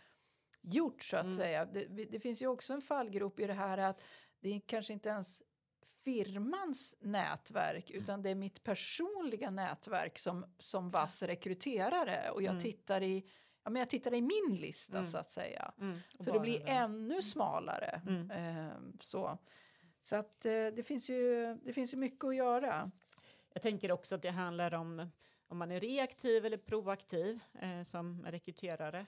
gjort 0.62 1.04
så 1.04 1.18
att 1.18 1.24
mm. 1.24 1.38
säga. 1.38 1.66
Det, 1.66 1.86
det, 1.86 2.20
finns 2.20 2.42
ju 2.42 2.48
också 2.48 2.74
en 2.74 2.82
fallgrop 2.82 3.40
i 3.40 3.48
det 3.48 3.54
här 3.54 3.78
att 3.78 4.04
det 4.40 4.60
kanske 4.66 4.94
inte 4.94 5.10
ens 5.10 5.44
firmans 6.04 6.96
nätverk 7.00 7.90
Mm. 7.90 8.04
utan 8.04 8.22
det 8.22 8.30
är 8.30 8.36
mitt 8.36 8.64
personliga 8.64 9.50
nätverk 9.50 10.20
som, 10.20 10.46
som 10.60 10.90
vass 10.90 11.24
rekryterare 11.24 12.30
och 12.30 12.42
jag 12.44 12.52
Mm. 12.52 12.64
tittar 12.64 13.04
i 13.04 13.30
Ja, 13.64 13.70
men 13.70 13.80
jag 13.80 13.90
tittar 13.90 14.14
i 14.14 14.22
min 14.22 14.56
lista 14.56 14.98
Mm. 14.98 15.10
så 15.10 15.18
att 15.18 15.30
säga. 15.30 15.72
Mm, 15.80 16.00
Så 16.20 16.32
det 16.34 16.40
blir 16.40 16.62
ännu 16.66 17.22
smalare. 17.22 18.02
Eh, 18.32 18.82
så 19.00 19.38
så 20.10 20.16
att, 20.16 20.46
eh, 20.46 20.52
det, 20.52 20.84
finns 20.88 21.10
ju, 21.10 21.54
det 21.64 21.74
finns 21.74 21.94
ju 21.94 21.98
mycket 21.98 22.24
att 22.24 22.36
göra. 22.36 22.92
Jag 23.54 23.62
tänker 23.62 23.92
också 23.92 24.16
att 24.16 24.22
det 24.22 24.30
handlar 24.30 24.74
om 24.74 25.10
om 25.48 25.58
man 25.58 25.72
är 25.72 25.80
reaktiv 25.80 26.46
eller 26.46 26.58
proaktiv 26.58 27.40
eh, 27.62 27.84
som 27.84 28.26
rekryterare. 28.26 29.06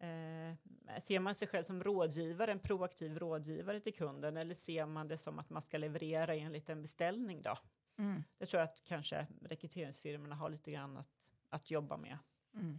Eh, 0.00 1.00
ser 1.02 1.18
man 1.18 1.34
sig 1.34 1.48
själv 1.48 1.64
som 1.64 1.84
rådgivare, 1.84 2.52
en 2.52 2.58
proaktiv 2.58 3.18
rådgivare 3.18 3.80
till 3.80 3.94
kunden 3.94 4.36
eller 4.36 4.54
ser 4.54 4.86
man 4.86 5.08
det 5.08 5.18
som 5.18 5.38
att 5.38 5.50
man 5.50 5.62
ska 5.62 5.78
leverera 5.78 6.34
enligt 6.34 6.68
en 6.68 6.82
beställning 6.82 7.42
då? 7.42 7.58
Mm. 7.98 8.24
Det 8.38 8.46
tror 8.46 8.60
jag 8.60 8.68
att 8.68 8.84
kanske 8.84 9.26
rekryteringsfirmorna 9.42 10.34
har 10.34 10.50
lite 10.50 10.70
grann 10.70 10.96
att, 10.96 11.30
att 11.48 11.70
jobba 11.70 11.96
med. 11.96 12.18
Mm. 12.54 12.78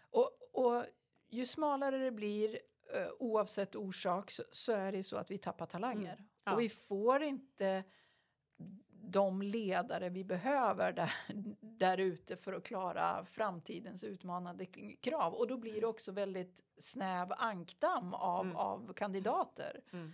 Och, 0.00 0.30
och 0.52 0.84
ju 1.28 1.46
smalare 1.46 1.98
det 1.98 2.10
blir 2.10 2.58
oavsett 3.18 3.74
orsak 3.76 4.30
så, 4.30 4.42
så 4.52 4.72
är 4.72 4.92
det 4.92 5.02
så 5.02 5.16
att 5.16 5.30
vi 5.30 5.38
tappar 5.38 5.66
talanger. 5.66 6.12
Mm. 6.12 6.28
Ja. 6.44 6.54
Och 6.54 6.60
vi 6.60 6.68
får 6.68 7.22
inte 7.22 7.84
de 9.04 9.42
ledare 9.42 10.08
vi 10.08 10.24
behöver 10.24 10.92
där, 10.92 11.14
där 11.60 11.98
ute 11.98 12.36
för 12.36 12.52
att 12.52 12.64
klara 12.64 13.24
framtidens 13.24 14.04
utmanande 14.04 14.66
krav. 15.00 15.34
Och 15.34 15.48
då 15.48 15.56
blir 15.56 15.80
det 15.80 15.86
också 15.86 16.12
väldigt 16.12 16.64
snäv 16.78 17.32
ankdamm 17.36 18.14
av, 18.14 18.44
Mm. 18.44 18.56
av 18.56 18.92
kandidater. 18.92 19.80
Mm. 19.92 20.12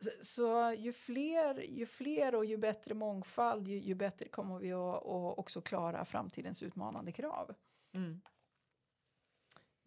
Så, 0.00 0.10
så 0.24 0.74
ju, 0.78 0.92
fler, 0.92 1.60
ju 1.60 1.86
fler 1.86 2.34
och 2.34 2.44
ju 2.44 2.56
bättre 2.56 2.94
mångfald 2.94 3.68
ju, 3.68 3.78
ju 3.78 3.94
bättre 3.94 4.28
kommer 4.28 4.58
vi 4.58 4.72
att, 4.72 4.96
att 4.96 5.38
också 5.38 5.60
klara 5.60 6.04
framtidens 6.04 6.62
utmanande 6.62 7.12
krav. 7.12 7.54
Mm. 7.92 8.20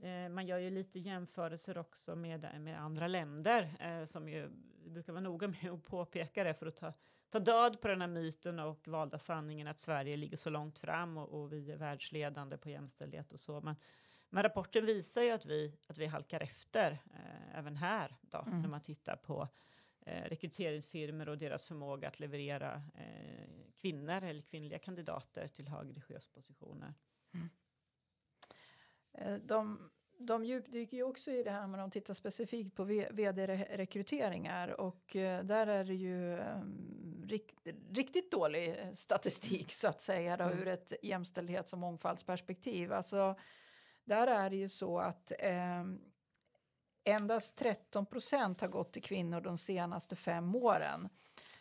Eh, 0.02 0.30
man 0.30 0.48
gör 0.48 0.58
ju 0.58 0.70
lite 0.70 1.00
jämförelser 1.00 1.78
också 1.78 2.16
med, 2.16 2.62
med 2.62 2.82
andra 2.82 3.08
länder 3.08 3.70
eh, 3.80 4.06
som 4.06 4.30
ju 4.30 4.50
brukar 4.86 5.14
vara 5.14 5.24
noga 5.24 5.48
med 5.62 5.72
att 5.72 5.84
påpeka 5.84 6.44
det 6.44 6.54
för 6.54 6.66
att 6.66 6.76
ta, 6.78 6.94
ta 7.30 7.40
död 7.40 7.82
på 7.82 7.88
den 7.88 8.02
här 8.02 8.08
myten 8.08 8.60
och 8.60 8.88
valda 8.88 9.20
sanningen 9.20 9.68
att 9.68 9.80
Sverige 9.80 10.18
ligger 10.18 10.38
så 10.38 10.50
långt 10.50 10.80
fram 10.80 11.18
och, 11.18 11.42
och 11.42 11.54
vi 11.54 11.72
är 11.72 11.78
världsledande 11.78 12.58
på 12.58 12.70
jämställdhet 12.70 13.34
och 13.34 13.40
så. 13.40 13.62
Men, 13.62 13.76
men 14.30 14.44
rapporten 14.44 14.86
visar 14.86 15.22
ju 15.22 15.32
att 15.32 15.46
vi, 15.46 15.78
att 15.88 15.98
vi 15.98 16.06
halkar 16.06 16.40
efter 16.42 16.92
eh, 16.92 17.58
även 17.60 17.76
här 17.76 18.16
då, 18.22 18.38
Mm. 18.48 18.62
när 18.62 18.70
man 18.70 18.82
tittar 18.82 19.16
på 19.16 19.48
eh, 20.06 20.24
rekryteringsfirmor 20.24 21.30
och 21.30 21.38
deras 21.38 21.68
förmåga 21.68 22.08
att 22.08 22.20
leverera 22.20 22.84
eh, 22.96 23.50
kvinnor 23.82 24.24
eller 24.24 24.42
kvinnliga 24.42 24.80
kandidater 24.80 25.48
till 25.48 25.68
högre 25.68 26.02
chefspositioner. 26.02 26.94
Eh, 27.34 27.40
De, 29.42 29.90
de 30.18 30.46
djupdyker 30.46 30.98
ju 30.98 31.04
också 31.04 31.32
i 31.32 31.44
det 31.44 31.52
här 31.52 31.68
med 31.68 31.80
de 31.80 31.92
tittar 31.92 32.14
specifikt 32.14 32.76
på 32.76 32.84
vd-rekryteringar 33.12 34.82
och 34.82 35.16
eh, 35.16 35.44
där 35.44 35.68
är 35.68 35.84
det 35.86 35.94
ju 35.94 36.40
rik, 37.28 37.54
riktigt 37.92 38.32
dålig 38.32 38.70
eh, 38.70 38.94
statistik 38.94 39.72
så 39.72 39.88
att 39.88 40.02
säga 40.02 40.38
då, 40.38 40.44
Mm. 40.44 40.60
ur 40.60 40.68
ett 40.68 40.94
jämställdhets 41.02 41.74
och 41.74 41.80
mångfaldsperspektiv. 41.80 42.94
Alltså, 42.94 43.36
där 44.04 44.28
är 44.28 44.50
det 44.50 44.56
ju 44.56 44.70
så 44.70 45.00
att 45.00 45.32
ehm, 45.40 46.00
endast 47.04 47.58
13 47.58 48.06
procent 48.06 48.62
har 48.62 48.68
gått 48.68 48.94
till 48.94 49.04
kvinnor 49.04 49.42
de 49.42 49.58
senaste 49.58 50.16
fem 50.16 50.56
åren. 50.56 51.10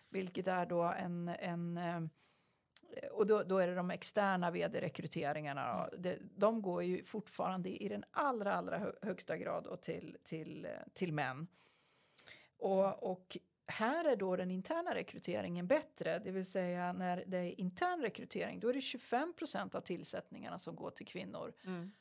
Vilket 0.08 0.46
är 0.48 0.66
då 0.66 0.82
en, 0.82 1.28
en 1.28 1.76
eh, 1.78 2.00
och 3.12 3.26
då, 3.26 3.42
då 3.42 3.58
är 3.58 3.66
det 3.66 3.74
de 3.74 3.90
externa 3.90 4.50
vd-rekryteringarna. 4.50 5.88
då. 5.90 5.96
Det- 5.96 6.18
De 6.36 6.62
går 6.62 6.82
ju 6.82 7.04
fortfarande 7.04 7.82
i 7.84 7.88
den 7.88 8.04
allra, 8.10 8.52
allra 8.52 8.78
hö- 8.78 8.92
högsta 9.02 9.36
grad 9.36 9.64
då 9.64 9.76
till, 9.76 10.16
till, 10.24 10.68
till 10.94 11.12
män. 11.12 11.46
Och, 12.58 13.10
och 13.10 13.38
här 13.66 14.04
är 14.04 14.16
då 14.16 14.36
den 14.36 14.50
interna 14.50 14.94
rekryteringen 14.94 15.66
bättre, 15.66 16.18
det 16.18 16.30
vill 16.30 16.46
säga 16.46 16.92
när 16.92 17.24
det 17.26 17.38
är 17.38 17.60
intern 17.60 18.00
rekrytering, 18.02 18.60
då 18.60 18.68
är 18.68 18.72
det 18.74 18.80
25 18.80 19.32
procent 19.36 19.74
av 19.74 19.80
tillsättningarna 19.80 20.58
som 20.58 20.76
går 20.76 20.90
till 20.90 21.06
kvinnor. 21.06 21.52
Mm. 21.64 21.92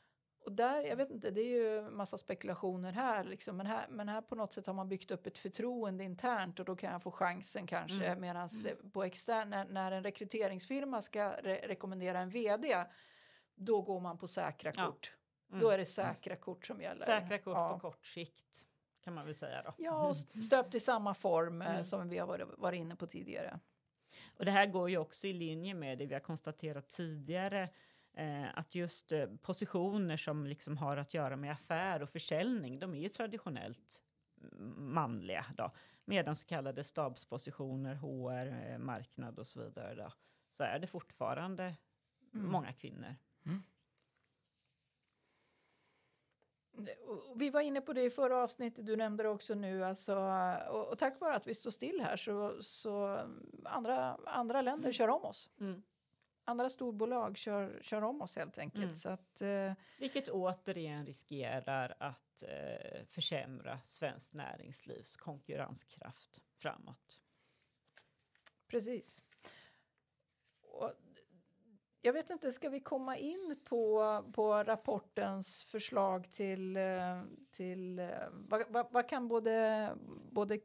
Och 0.48 0.54
där, 0.54 0.82
jag 0.82 0.96
vet 0.96 1.10
inte, 1.10 1.30
det 1.30 1.40
är 1.40 1.48
ju 1.48 1.90
massa 1.90 2.18
spekulationer 2.18 2.92
här, 2.92 3.24
liksom, 3.24 3.56
men 3.56 3.66
här, 3.66 3.86
men 3.88 4.08
här 4.08 4.20
på 4.20 4.34
något 4.34 4.52
sätt 4.52 4.66
har 4.66 4.74
man 4.74 4.88
byggt 4.88 5.10
upp 5.10 5.26
ett 5.26 5.38
förtroende 5.38 6.04
internt 6.04 6.58
och 6.58 6.64
då 6.64 6.76
kan 6.76 6.92
jag 6.92 7.02
få 7.02 7.10
chansen 7.10 7.66
kanske. 7.66 8.06
Mm. 8.06 8.20
Medan 8.20 8.48
på 8.92 9.04
extern, 9.04 9.50
när, 9.50 9.64
när 9.68 9.92
en 9.92 10.02
rekryteringsfirma 10.02 11.02
ska 11.02 11.32
re 11.32 11.60
rekommendera 11.68 12.18
en 12.20 12.30
vd, 12.30 12.84
då 13.54 13.82
går 13.82 14.00
man 14.00 14.18
på 14.18 14.28
säkra 14.28 14.72
Ja. 14.76 14.86
kort. 14.86 15.12
Mm. 15.50 15.60
Då 15.60 15.70
är 15.70 15.78
det 15.78 15.86
säkra 15.86 16.36
kort 16.36 16.66
som 16.66 16.80
gäller. 16.82 17.00
Säkra 17.04 17.38
kort 17.38 17.56
ja. 17.56 17.72
på 17.72 17.78
kort 17.80 18.06
sikt 18.06 18.66
kan 19.04 19.14
man 19.14 19.24
väl 19.24 19.34
säga 19.34 19.62
då. 19.62 19.74
Ja, 19.78 20.08
och 20.08 20.16
stöpt 20.16 20.74
i 20.74 20.80
samma 20.80 21.14
form 21.14 21.62
eh, 21.62 21.70
Mm. 21.70 21.84
som 21.84 22.08
vi 22.08 22.18
har 22.18 22.26
varit, 22.26 22.48
varit 22.58 22.78
inne 22.78 22.96
på 22.96 23.06
tidigare. 23.06 23.60
Och 24.38 24.44
det 24.44 24.50
här 24.50 24.66
går 24.66 24.90
ju 24.90 24.98
också 24.98 25.26
i 25.26 25.32
linje 25.32 25.74
med 25.74 25.98
det 25.98 26.06
vi 26.06 26.14
har 26.14 26.20
konstaterat 26.20 26.88
tidigare. 26.88 27.68
Eh, 28.12 28.58
att 28.58 28.74
just 28.74 29.12
eh, 29.12 29.26
positioner 29.42 30.16
som 30.16 30.46
liksom 30.46 30.76
har 30.76 30.96
att 30.96 31.14
göra 31.14 31.36
med 31.36 31.52
affär 31.52 32.02
och 32.02 32.10
försäljning, 32.10 32.78
de 32.78 32.94
är 32.94 33.00
ju 33.00 33.08
traditionellt 33.08 34.02
mm, 34.42 34.94
manliga 34.94 35.46
då. 35.56 35.70
Medan 36.04 36.36
så 36.36 36.46
kallade 36.46 36.84
stabspositioner, 36.84 37.94
HR, 37.94 38.70
eh, 38.70 38.78
marknad 38.78 39.38
och 39.38 39.46
så 39.46 39.60
vidare 39.60 39.94
då, 39.94 40.12
så 40.50 40.62
är 40.62 40.78
det 40.78 40.86
fortfarande 40.86 41.76
Mm. 42.34 42.46
många 42.52 42.72
kvinnor. 42.72 43.14
Och 47.06 47.40
Vi 47.40 47.50
var 47.50 47.60
inne 47.60 47.80
på 47.80 47.92
det 47.92 48.02
i 48.02 48.10
förra 48.10 48.36
avsnittet, 48.42 48.86
du 48.86 48.96
nämnde 48.96 49.22
det 49.22 49.28
också 49.28 49.54
nu. 49.54 49.84
Alltså, 49.84 50.18
och, 50.70 50.88
och 50.88 50.98
tack 50.98 51.20
vare 51.20 51.34
att 51.34 51.46
vi 51.46 51.54
står 51.54 51.70
still 51.70 52.00
här 52.00 52.16
så, 52.16 52.62
så 52.62 53.20
andra, 53.64 54.14
andra 54.14 54.62
länder 54.62 54.92
kör 54.92 55.08
om 55.08 55.24
oss. 55.24 55.50
Mm. 55.60 55.82
Andra 56.48 56.70
storbolag 56.70 57.36
kör, 57.36 57.78
kör 57.82 58.02
om 58.02 58.22
oss 58.22 58.36
helt 58.36 58.58
enkelt. 58.58 58.84
Mm. 58.84 58.94
Så 58.94 59.08
att, 59.08 59.42
eh, 59.42 59.72
Vilket 59.98 60.28
återigen 60.28 61.06
riskerar 61.06 61.96
att 62.00 62.42
eh, 62.42 63.04
försämra 63.08 63.78
svenskt 63.84 64.34
näringslivs 64.34 65.16
konkurrenskraft 65.16 66.38
framåt. 66.58 67.20
precis. 68.68 69.22
Och, 70.60 70.92
jag 72.00 72.12
vet 72.12 72.30
inte, 72.30 72.52
ska 72.52 72.68
vi 72.68 72.80
komma 72.80 73.16
in 73.16 73.60
på, 73.64 74.24
på 74.32 74.64
rapportens 74.64 75.64
förslag 75.64 76.30
till, 76.30 76.76
eh, 76.76 77.22
till 77.50 77.98
eh, 77.98 78.08
vad, 78.32 78.64
vad, 78.68 78.86
vad 78.92 79.08
kan 79.08 79.28
både, 79.28 79.90
både 80.32 80.58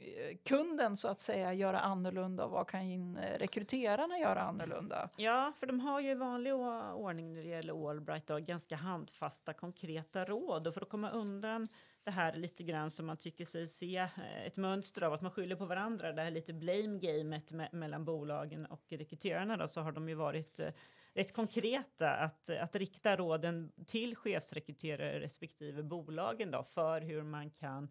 Eh, 0.00 0.36
kunden 0.44 0.96
så 0.96 1.08
att 1.08 1.20
säga 1.20 1.52
göra 1.52 1.80
annorlunda 1.80 2.44
och 2.44 2.50
vad 2.50 2.68
kan 2.68 3.16
eh, 3.16 3.38
rekryterarna 3.38 4.18
göra 4.18 4.40
annorlunda? 4.40 5.08
Ja, 5.16 5.52
för 5.56 5.66
de 5.66 5.80
har 5.80 6.00
ju 6.00 6.10
i 6.10 6.14
vanlig 6.14 6.54
ordning 6.54 7.34
när 7.34 7.42
det 7.42 7.48
gäller 7.48 7.90
Allbright 7.90 8.26
då, 8.26 8.38
ganska 8.38 8.76
handfasta 8.76 9.52
konkreta 9.52 10.24
råd 10.24 10.66
och 10.66 10.74
för 10.74 10.80
att 10.80 10.88
komma 10.88 11.10
undan 11.10 11.68
det 12.04 12.10
här 12.10 12.34
lite 12.36 12.62
grann 12.62 12.90
som 12.90 13.06
man 13.06 13.16
tycker 13.16 13.44
sig 13.44 13.68
se 13.68 13.96
eh, 13.96 14.46
ett 14.46 14.56
mönster 14.56 15.02
av 15.02 15.12
att 15.12 15.22
man 15.22 15.30
skyller 15.30 15.56
på 15.56 15.66
varandra, 15.66 16.12
det 16.12 16.22
här 16.22 16.30
lite 16.30 16.52
blame 16.52 16.98
gamet 16.98 17.52
me 17.52 17.68
mellan 17.72 18.04
bolagen 18.04 18.66
och 18.66 18.84
rekryterarna 18.88 19.56
då, 19.56 19.68
så 19.68 19.80
har 19.80 19.92
de 19.92 20.08
ju 20.08 20.14
varit 20.14 20.60
eh, 20.60 20.70
rätt 21.14 21.32
konkreta 21.32 22.10
att, 22.10 22.50
att 22.50 22.76
rikta 22.76 23.16
råden 23.16 23.72
till 23.86 24.16
chefsrekryterare 24.16 25.20
respektive 25.20 25.82
bolagen 25.82 26.50
då 26.50 26.62
för 26.62 27.00
hur 27.00 27.22
man 27.22 27.50
kan 27.50 27.88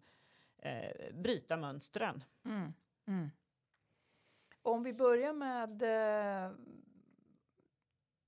eh, 0.62 1.14
bryta 1.14 1.56
mönstren. 1.56 2.24
Mm, 2.44 2.72
mm. 3.06 3.30
Om 4.62 4.82
vi 4.82 4.92
börjar 4.94 5.32
med 5.32 5.82
eh, 5.82 6.52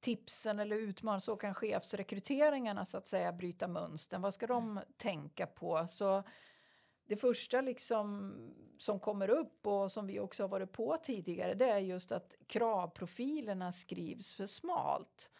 tipsen 0.01 0.61
eller 0.61 0.77
utmaningar 0.77 1.21
så 1.21 1.37
kan 1.37 1.55
chefsrekryteringarna 1.55 2.85
så 2.85 2.99
att 2.99 3.07
säga 3.07 3.33
bryta 3.33 3.69
mönstren. 3.69 4.23
Vad 4.23 4.35
ska 4.35 4.47
de 4.47 4.81
tänka 4.97 5.47
på? 5.47 5.87
Så 5.89 6.23
det 7.07 7.17
första 7.17 7.61
liksom 7.61 8.35
som 8.79 9.01
kommer 9.01 9.31
upp 9.31 9.67
och 9.67 9.93
som 9.93 10.07
vi 10.07 10.21
också 10.21 10.43
har 10.43 10.49
varit 10.49 10.73
på 10.73 10.97
tidigare 11.03 11.55
det 11.55 11.71
är 11.71 11.79
just 11.79 12.13
att 12.13 12.37
kravprofilerna 12.47 13.73
skrivs 13.73 14.35
för 14.35 14.47
smalt. 14.47 15.31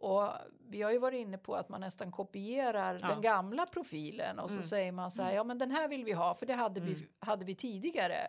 Och 0.00 0.28
vi 0.68 0.82
har 0.82 0.90
ju 0.92 0.98
varit 0.98 1.18
inne 1.18 1.38
på 1.38 1.54
att 1.56 1.68
man 1.68 1.80
nästan 1.80 2.12
kopierar 2.12 2.98
Ja. 3.02 3.08
den 3.08 3.20
gamla 3.22 3.66
profilen 3.66 4.38
och 4.38 4.48
så 4.50 4.54
Mm. 4.56 4.66
säger 4.66 4.92
man 4.92 5.10
så 5.10 5.22
här, 5.22 5.32
ja 5.34 5.44
men 5.44 5.58
den 5.58 5.70
här 5.70 5.88
vill 5.88 6.04
vi 6.04 6.12
ha 6.12 6.34
för 6.34 6.46
det 6.46 6.54
hade, 6.54 6.80
Mm. 6.80 6.94
vi, 6.94 7.06
hade 7.18 7.44
vi 7.44 7.54
tidigare. 7.54 8.28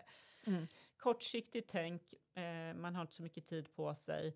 kortsiktigt 0.97 1.69
tänk, 1.71 2.01
eh, 2.35 2.73
man 2.75 2.95
har 2.95 3.01
inte 3.01 3.13
så 3.13 3.23
mycket 3.23 3.45
tid 3.45 3.73
på 3.75 3.93
sig, 3.95 4.35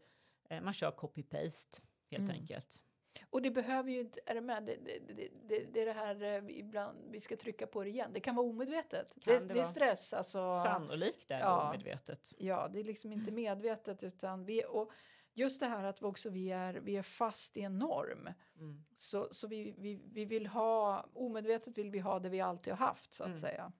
eh, 0.49 0.61
man 0.61 0.73
kör 0.73 0.91
copy-paste 0.91 1.81
helt 2.11 2.23
Mm. 2.23 2.31
enkelt. 2.35 2.81
Och 3.29 3.41
det 3.41 3.51
behöver 3.51 3.91
ju 3.91 3.99
inte, 3.99 4.19
är 4.25 4.35
det 4.35 4.41
med, 4.41 4.63
det, 4.63 4.75
det, 4.85 5.29
det, 5.47 5.65
det 5.73 5.81
är 5.81 5.85
det 5.85 5.93
här 5.93 6.23
eh, 6.23 6.43
ibland, 6.59 6.97
vi 7.11 7.21
ska 7.21 7.35
trycka 7.37 7.67
på 7.67 7.83
det 7.83 7.89
igen, 7.89 8.11
det 8.13 8.19
kan 8.19 8.35
vara 8.35 8.47
omedvetet. 8.47 9.13
Kan 9.21 9.33
det, 9.33 9.39
det 9.39 9.53
det 9.53 9.59
är 9.59 9.63
stress 9.65 10.13
alltså. 10.13 10.49
Sannolikt 10.63 11.31
är 11.31 11.35
det 11.37 11.41
Ja. 11.43 11.69
omedvetet. 11.69 12.33
Ja, 12.37 12.67
det 12.73 12.79
är 12.79 12.83
liksom 12.83 13.11
inte 13.11 13.31
medvetet 13.31 14.03
utan 14.03 14.45
vi, 14.45 14.63
och 14.69 14.91
just 15.37 15.59
det 15.59 15.65
här 15.67 15.83
att 15.83 16.01
vi 16.01 16.05
också 16.05 16.29
vi 16.29 16.51
är, 16.51 16.73
vi 16.73 16.97
är 16.97 17.01
fast 17.01 17.57
i 17.57 17.61
en 17.61 17.79
norm. 17.79 18.29
Mm. 18.59 18.83
Så, 18.95 19.27
så 19.31 19.47
vi, 19.47 19.75
vi, 19.77 20.01
vi 20.05 20.25
vill 20.25 20.47
ha, 20.47 21.05
omedvetet 21.13 21.77
vill 21.77 21.91
vi 21.91 21.99
ha 21.99 22.19
det 22.19 22.29
vi 22.29 22.41
alltid 22.41 22.73
har 22.73 22.87
haft 22.87 23.13
så 23.13 23.23
att 23.23 23.27
Mm. 23.27 23.39
säga. 23.39 23.71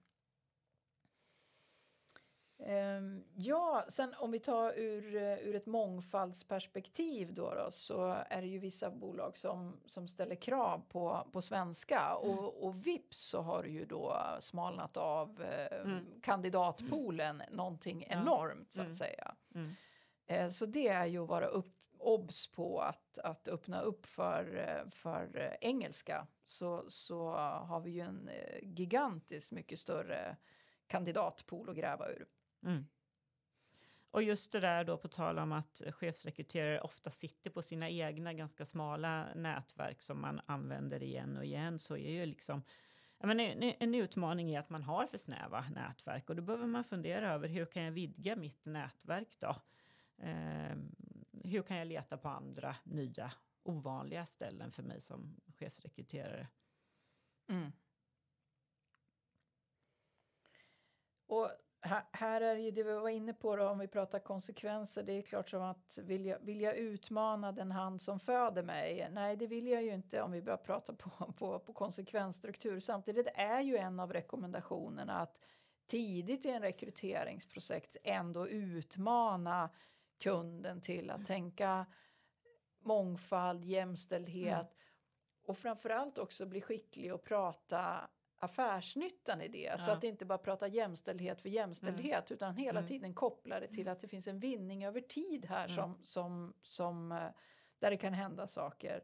Ehm, 2.58 3.24
ja, 3.34 3.84
sen 3.88 4.14
om 4.18 4.30
vi 4.30 4.38
tar 4.38 4.72
ur, 4.78 5.16
ur 5.16 5.54
ett 5.54 5.66
mångfaldsperspektiv 5.66 7.34
då, 7.34 7.54
då 7.54 7.70
så 7.70 8.16
är 8.28 8.40
det 8.42 8.48
ju 8.48 8.58
vissa 8.58 8.90
bolag 8.90 9.38
som, 9.38 9.76
som 9.86 10.08
ställer 10.08 10.34
krav 10.36 10.82
på, 10.88 11.26
på 11.32 11.42
svenska 11.42 12.14
och, 12.14 12.64
och 12.64 12.86
vips 12.86 13.18
så 13.18 13.40
har 13.40 13.62
det 13.62 13.68
ju 13.68 13.84
då 13.84 14.16
smalnat 14.40 14.96
av 14.96 15.42
eh, 15.42 15.80
Mm. 15.80 16.06
kandidatpoolen 16.22 17.42
någonting 17.50 18.06
Ja. 18.10 18.16
enormt 18.16 18.72
så 18.72 18.80
att 18.80 18.84
Mm. 18.86 18.94
säga. 18.94 19.34
Mm. 19.54 19.70
Eh, 20.26 20.50
så 20.50 20.66
det 20.66 20.88
är 20.88 21.06
ju 21.06 21.22
att 21.22 21.28
vara 21.28 21.46
upp, 21.46 21.74
obs 21.98 22.46
på 22.46 22.80
att, 22.80 23.18
att 23.18 23.48
öppna 23.48 23.80
upp 23.80 24.06
för, 24.06 24.56
eh, 24.56 24.90
för 24.90 25.38
eh, 25.38 25.68
engelska. 25.68 26.26
Så, 26.44 26.84
så 26.88 27.30
har 27.38 27.80
vi 27.80 27.90
ju 27.90 28.00
en 28.00 28.30
gigantisk 28.62 28.78
gigantiskt 28.78 29.52
mycket 29.52 29.78
större 29.78 30.36
kandidatpool 30.86 31.70
att 31.70 31.76
gräva 31.76 32.08
ur. 32.08 32.26
Mm. 32.62 32.86
Och 34.10 34.22
just 34.22 34.52
det 34.52 34.60
där 34.60 34.84
då 34.84 34.96
på 34.96 35.08
tal 35.08 35.38
om 35.38 35.52
att 35.52 35.82
chefsrekryterare 35.90 36.80
ofta 36.80 37.10
sitter 37.10 37.50
på 37.50 37.62
sina 37.62 37.90
egna 37.90 38.32
ganska 38.32 38.66
smala 38.66 39.34
nätverk 39.34 40.02
som 40.02 40.20
man 40.20 40.40
använder 40.46 41.02
igen 41.02 41.36
och 41.36 41.44
igen 41.44 41.78
så 41.78 41.96
är 41.96 42.10
ju 42.10 42.26
liksom 42.26 42.62
men 43.18 43.40
en, 43.40 43.62
en 43.62 43.94
utmaning 43.94 44.54
är 44.54 44.60
att 44.60 44.70
man 44.70 44.82
har 44.82 45.06
för 45.06 45.18
snäva 45.18 45.64
nätverk 45.74 46.30
och 46.30 46.36
då 46.36 46.42
behöver 46.42 46.66
man 46.66 46.84
fundera 46.84 47.32
över 47.32 47.48
hur 47.48 47.66
kan 47.66 47.82
jag 47.82 47.92
vidga 47.92 48.36
mitt 48.36 48.64
nätverk 48.64 49.36
då? 49.38 49.56
Eh, 50.18 50.76
hur 51.44 51.62
kan 51.62 51.76
jag 51.76 51.86
leta 51.86 52.16
på 52.16 52.28
andra 52.28 52.76
nya 52.84 53.32
ovanliga 53.62 54.26
ställen 54.26 54.70
för 54.70 54.82
mig 54.82 55.00
som 55.00 55.36
chefsrekryterare? 55.58 56.48
Mm. 57.48 57.72
Och 61.26 61.50
här, 61.80 62.02
här 62.12 62.40
är 62.40 62.56
ju 62.56 62.70
det 62.70 62.82
vi 62.82 62.92
var 62.92 63.08
inne 63.08 63.34
på 63.34 63.56
då, 63.56 63.68
om 63.68 63.78
vi 63.78 63.88
pratar 63.88 64.18
konsekvenser. 64.18 65.02
Det 65.02 65.12
är 65.12 65.22
klart 65.22 65.50
som 65.50 65.62
att 65.62 65.98
vill 66.02 66.26
jag, 66.26 66.38
vill 66.38 66.60
jag 66.60 66.76
utmana 66.76 67.52
den 67.52 67.72
hand 67.72 68.02
som 68.02 68.20
föder 68.20 68.62
mig? 68.62 69.08
Nej, 69.12 69.36
det 69.36 69.46
vill 69.46 69.66
jag 69.66 69.82
ju 69.82 69.94
inte 69.94 70.22
om 70.22 70.32
vi 70.32 70.42
börjar 70.42 70.56
prata 70.56 70.92
på, 70.92 71.32
på, 71.32 71.58
på 71.58 71.72
konsekvensstruktur. 71.72 72.80
Samtidigt 72.80 73.28
är 73.34 73.60
ju 73.60 73.76
en 73.76 74.00
av 74.00 74.12
rekommendationerna 74.12 75.20
att 75.20 75.38
tidigt 75.86 76.46
i 76.46 76.50
en 76.50 76.62
rekryteringsprojekt 76.62 77.96
ändå 78.04 78.48
utmana 78.48 79.70
kunden 80.18 80.80
till 80.80 81.10
att 81.10 81.26
tänka 81.26 81.86
mångfald, 82.80 83.64
jämställdhet 83.64 84.76
och 85.46 85.58
framförallt 85.58 86.18
också 86.18 86.46
bli 86.46 86.60
skicklig 86.60 87.14
och 87.14 87.24
prata 87.24 88.10
affärsnyttan 88.38 89.40
i 89.40 89.48
det. 89.48 89.80
Så 89.80 89.90
Ja. 89.90 89.96
att 89.96 90.04
inte 90.04 90.24
bara 90.24 90.38
prata 90.38 90.68
jämställdhet 90.68 91.40
för 91.42 91.48
jämställdhet 91.48 92.30
utan 92.30 92.56
hela 92.56 92.78
Mm. 92.80 92.88
tiden 92.88 93.14
koppla 93.14 93.60
det 93.60 93.68
till 93.68 93.88
att 93.88 94.00
det 94.00 94.08
finns 94.08 94.26
en 94.28 94.40
vinning 94.40 94.84
över 94.84 95.00
tid 95.00 95.44
här 95.46 95.64
Mm. 95.68 95.76
som, 95.76 95.98
som, 96.02 96.54
som 96.62 97.12
eh, 97.12 97.28
där 97.78 97.90
det 97.90 97.96
kan 97.96 98.12
hända 98.12 98.46
saker. 98.46 99.02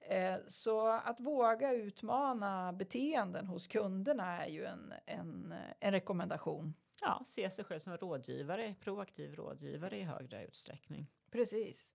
Eh, 0.00 0.36
Så 0.48 0.88
att 0.88 1.20
våga 1.20 1.72
utmana 1.72 2.72
beteenden 2.72 3.46
hos 3.46 3.66
kunderna 3.66 4.44
är 4.44 4.48
ju 4.48 4.64
en, 4.64 4.94
en, 5.06 5.54
en 5.80 5.92
rekommendation. 5.92 6.74
Ja, 7.00 7.22
se 7.26 7.50
sig 7.50 7.64
själv 7.64 7.80
som 7.80 7.96
rådgivare, 7.96 8.74
proaktiv 8.80 9.34
rådgivare 9.34 9.98
i 9.98 10.02
högre 10.02 10.44
utsträckning. 10.44 11.10
Precis. 11.30 11.94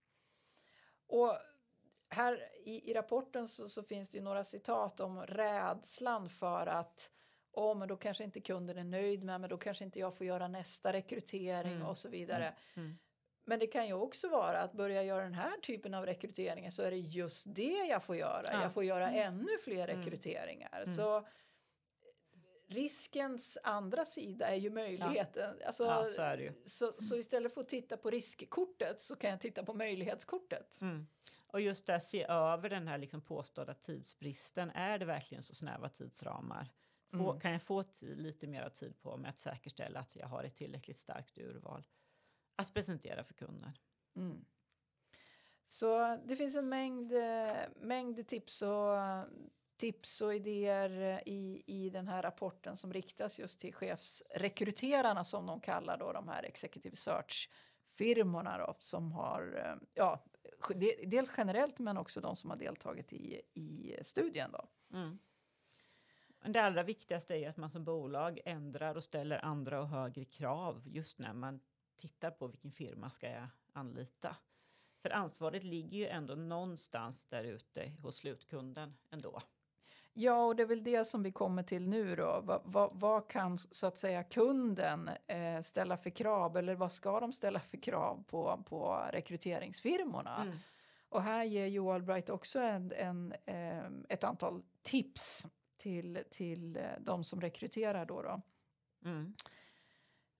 Och 1.08 1.38
här 2.10 2.50
i, 2.66 2.92
i 2.92 2.94
rapporten 2.94 3.48
så, 3.48 3.70
så 3.70 3.84
finns 3.84 4.10
det 4.10 4.18
ju 4.18 4.24
några 4.24 4.44
citat 4.44 5.00
om 5.00 5.22
rädslan 5.26 6.30
för 6.30 6.68
att 6.68 7.12
Åh, 7.52 7.78
men 7.78 7.88
då 7.88 7.98
kanske 7.98 8.24
inte 8.24 8.42
kunden 8.42 8.78
är 8.78 8.84
nöjd 8.84 9.24
med 9.24 9.42
men 9.42 9.50
då 9.50 9.58
kanske 9.58 9.84
inte 9.84 10.00
jag 10.00 10.14
får 10.18 10.26
göra 10.28 10.48
nästa 10.48 10.94
rekrytering 10.94 11.74
Mm. 11.74 11.88
och 11.88 11.98
så 11.98 12.10
vidare. 12.10 12.54
Mm. 12.76 12.98
Men 13.46 13.60
det 13.60 13.68
kan 13.68 13.88
ju 13.88 13.94
också 13.94 14.30
vara 14.30 14.60
att 14.60 14.74
börja 14.74 15.04
göra 15.04 15.24
den 15.24 15.34
här 15.34 15.58
typen 15.62 15.94
av 15.94 16.06
rekryteringar 16.06 16.72
så 16.72 16.84
är 16.84 16.92
det 16.92 16.98
just 16.98 17.56
det 17.56 17.86
jag 17.90 18.04
får 18.04 18.16
göra. 18.16 18.50
Ja. 18.54 18.62
Jag 18.62 18.74
får 18.74 18.84
göra 18.84 19.10
ännu 19.10 19.58
fler 19.64 19.88
Mm. 19.88 20.02
rekryteringar. 20.02 20.82
Mm. 20.84 20.96
Så 20.96 21.28
riskens 22.70 23.58
andra 23.64 24.06
sida 24.06 24.48
är 24.48 24.56
ju 24.56 24.70
möjligheten. 24.70 25.56
Alltså, 25.66 25.84
Ja, 25.84 26.06
så 26.16 26.22
är 26.22 26.38
det 26.38 26.44
ju. 26.44 26.54
Så, 26.66 26.94
så 27.02 27.16
istället 27.16 27.54
för 27.54 27.62
att 27.62 27.70
titta 27.70 27.98
på 27.98 28.10
riskkortet 28.10 29.02
så 29.02 29.16
kan 29.16 29.30
jag 29.30 29.42
titta 29.42 29.64
på 29.64 29.74
möjlighetskortet. 29.74 30.82
Mm. 30.82 31.08
Och 31.48 31.62
just 31.62 31.86
det, 31.86 32.02
se 32.02 32.24
över 32.24 32.70
den 32.70 32.88
här 32.88 32.98
liksom 32.98 33.22
påstådda 33.22 33.74
tidsbristen. 33.74 34.70
Är 34.70 34.98
det 35.00 35.06
verkligen 35.06 35.44
så 35.44 35.56
snäva 35.56 35.90
tidsramar? 35.90 36.70
Få, 37.12 37.30
Mm. 37.30 37.40
Kan 37.40 37.52
jag 37.52 37.62
få 37.62 37.84
lite 38.02 38.48
mer 38.48 38.70
tid 38.70 39.02
på 39.02 39.18
mig 39.18 39.30
att 39.30 39.40
säkerställa 39.40 40.00
att 40.00 40.16
jag 40.16 40.28
har 40.28 40.44
ett 40.44 40.56
tillräckligt 40.56 40.98
starkt 40.98 41.38
urval 41.38 41.88
att 42.56 42.74
presentera 42.74 43.24
för 43.24 43.34
kunden? 43.34 43.72
Mm. 44.16 44.46
Så 45.68 46.18
det 46.26 46.36
finns 46.36 46.56
en 46.56 46.70
mängd, 46.70 47.12
eh, 47.12 47.56
mängd 47.76 48.28
tips, 48.28 48.62
och, 48.62 48.98
tips 49.80 50.22
och 50.22 50.36
idéer 50.36 51.02
eh, 51.02 51.34
i, 51.34 51.64
i 51.66 51.90
den 51.90 52.08
här 52.08 52.22
rapporten 52.22 52.78
som 52.78 52.94
riktas 52.94 53.40
just 53.40 53.60
till 53.60 53.74
chefsrekryterarna 53.74 55.24
som 55.24 55.46
de 55.46 55.60
kallar 55.60 55.98
då 55.98 56.14
de 56.14 56.28
här 56.28 56.44
executive 56.44 56.96
search-firmorna 56.96 58.58
då, 58.58 58.76
som 58.80 59.12
har, 59.12 59.64
eh, 59.66 59.88
ja, 59.94 60.24
dels 61.06 61.34
generellt 61.38 61.80
men 61.80 61.98
också 61.98 62.22
de 62.22 62.36
som 62.36 62.50
har 62.50 62.58
deltagit 62.58 63.14
i, 63.14 63.42
i 63.54 63.96
studien 64.02 64.52
då. 64.52 64.68
Mm. 64.98 65.20
Det 66.40 66.60
allra 66.60 66.84
viktigaste 66.84 67.36
är 67.36 67.50
att 67.50 67.58
man 67.58 67.70
som 67.70 67.84
bolag 67.84 68.40
ändrar 68.46 68.96
och 68.96 69.04
ställer 69.04 69.46
andra 69.46 69.82
och 69.82 69.88
högre 69.88 70.26
krav 70.26 70.82
just 70.86 71.20
när 71.20 71.34
man 71.34 71.60
tittar 71.96 72.32
på 72.32 72.48
vilken 72.48 72.72
firma 72.72 73.10
ska 73.10 73.30
jag 73.30 73.48
anlita. 73.74 74.36
För 75.02 75.10
ansvaret 75.10 75.64
ligger 75.64 75.98
ju 75.98 76.08
ändå 76.08 76.36
någonstans 76.36 77.24
där 77.24 77.44
ute 77.44 77.92
hos 78.02 78.16
slutkunden 78.16 78.98
ändå. 79.12 79.42
Ja, 80.22 80.46
och 80.46 80.56
det 80.56 80.64
är 80.64 80.68
väl 80.68 80.84
det 80.84 81.06
som 81.06 81.24
vi 81.24 81.32
kommer 81.32 81.64
till 81.64 81.88
nu 81.88 82.16
då. 82.16 82.42
Vad, 82.44 82.62
vad, 82.66 82.90
vad 82.94 83.28
kan 83.28 83.58
så 83.58 83.88
att 83.88 83.98
säga 83.98 84.24
kunden 84.24 85.10
eh, 85.28 85.62
ställa 85.62 85.98
för 85.98 86.10
krav 86.10 86.58
eller 86.58 86.76
vad 86.76 86.94
ska 86.94 87.20
de 87.20 87.34
ställa 87.34 87.60
för 87.60 87.78
krav 87.78 88.24
på, 88.28 88.64
på 88.66 89.10
rekryteringsfirmorna? 89.12 90.42
Mm. 90.42 90.58
Och 91.10 91.22
här 91.22 91.44
ger 91.44 91.66
ju 91.66 91.90
Allbright 91.92 92.30
också 92.30 92.60
en, 92.60 92.92
en, 92.92 93.34
eh, 93.46 93.86
ett 94.10 94.24
antal 94.24 94.64
tips 94.82 95.48
till, 95.78 96.20
till 96.30 96.78
eh, 96.78 96.84
de 97.00 97.24
som 97.24 97.42
rekryterar 97.42 98.06
då. 98.06 98.22
då. 98.22 98.42
Mm. 99.06 99.34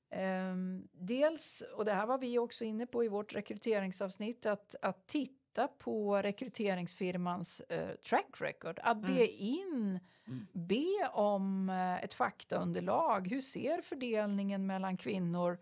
Ehm, 0.10 0.88
dels, 0.92 1.64
och 1.76 1.86
det 1.86 1.94
här 1.94 2.06
var 2.06 2.18
vi 2.18 2.40
också 2.40 2.64
inne 2.64 2.86
på 2.86 3.04
i 3.04 3.08
vårt 3.08 3.36
rekryteringsavsnitt, 3.36 4.46
att, 4.46 4.76
att 4.82 5.08
titta 5.08 5.39
på 5.68 6.22
rekryteringsfirmans 6.22 7.60
eh, 7.60 7.96
track 7.96 8.42
record, 8.42 8.80
att 8.84 9.02
be 9.02 9.28
in, 9.28 10.00
Mm. 10.30 10.48
be 10.54 11.10
om 11.14 11.70
eh, 11.70 12.04
ett 12.04 12.14
faktaunderlag. 12.14 13.28
Hur 13.28 13.42
ser 13.42 13.82
fördelningen 13.82 14.68
mellan 14.68 14.98
kvinnor 14.98 15.60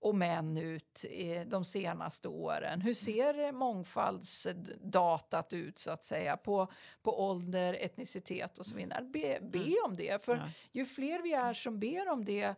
och 0.00 0.14
män 0.14 0.56
ut 0.56 1.04
de 1.46 1.64
senaste 1.64 2.28
åren? 2.28 2.80
Hur 2.80 2.94
ser 2.94 3.52
mångfaldsdatat 3.52 5.52
ut 5.52 5.78
så 5.78 5.90
att 5.90 6.04
säga 6.04 6.36
på, 6.36 6.68
på 7.02 7.28
ålder, 7.28 7.76
etnicitet 7.80 8.58
och 8.58 8.66
så 8.66 8.76
vidare? 8.76 9.04
Be, 9.04 9.38
be 9.42 9.74
om 9.84 9.96
det, 9.96 10.24
för 10.24 10.36
ju 10.72 10.84
fler 10.84 11.22
vi 11.22 11.32
är 11.32 11.54
som 11.54 11.80
ber 11.80 12.08
om 12.08 12.24
det, 12.24 12.54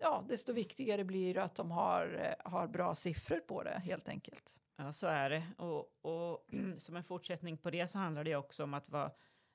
ja, 0.00 0.24
desto 0.28 0.52
viktigare 0.52 1.04
blir 1.04 1.34
det 1.34 1.42
att 1.42 1.54
de 1.54 1.70
har, 1.70 2.20
eh, 2.22 2.34
har 2.52 2.66
bra 2.66 2.94
siffror 2.94 3.40
på 3.40 3.62
det 3.62 3.82
helt 3.84 4.08
enkelt. 4.08 4.58
Ja, 4.82 4.92
så 4.92 5.06
är 5.06 5.30
det. 5.30 5.42
Och, 5.58 5.98
och 6.02 6.46
som 6.78 6.96
en 6.96 7.04
fortsättning 7.04 7.56
på 7.56 7.70
det 7.70 7.88
så 7.88 7.98
handlar 7.98 8.24
det 8.24 8.36
också 8.36 8.64
om 8.64 8.74
att 8.74 8.88
vara 8.88 9.10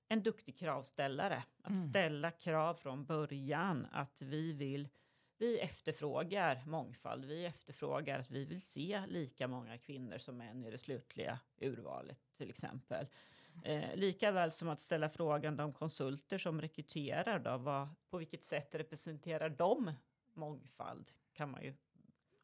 en 0.08 0.24
duktig 0.24 0.58
kravställare. 0.58 1.44
Att 1.64 1.70
Mm. 1.70 1.90
ställa 1.90 2.32
krav 2.32 2.74
från 2.74 3.06
början 3.06 3.88
att 3.92 4.22
vi 4.22 4.54
vill, 4.54 4.90
vi 5.38 5.60
efterfrågar 5.60 6.66
mångfald. 6.66 7.26
Vi 7.26 7.46
efterfrågar 7.46 8.20
att 8.20 8.32
vi 8.32 8.46
vill 8.46 8.62
se 8.62 9.04
lika 9.08 9.48
många 9.48 9.78
kvinnor 9.78 10.18
som 10.18 10.38
män 10.38 10.66
i 10.66 10.72
det 10.72 10.78
slutliga 10.78 11.40
urvalet 11.58 12.20
till 12.38 12.50
exempel. 12.50 13.08
Eh, 13.64 13.96
lika 13.96 14.32
väl 14.32 14.52
som 14.52 14.70
att 14.70 14.80
ställa 14.80 15.10
frågan 15.10 15.58
de 15.58 15.74
konsulter 15.74 16.38
som 16.38 16.62
rekryterar 16.62 17.40
då, 17.40 17.58
vad, 17.58 17.88
på 18.10 18.18
vilket 18.18 18.44
sätt 18.44 18.76
representerar 18.76 19.50
de 19.50 19.92
mångfald 20.34 21.12
kan 21.34 21.52
man 21.52 21.64
ju 21.64 21.74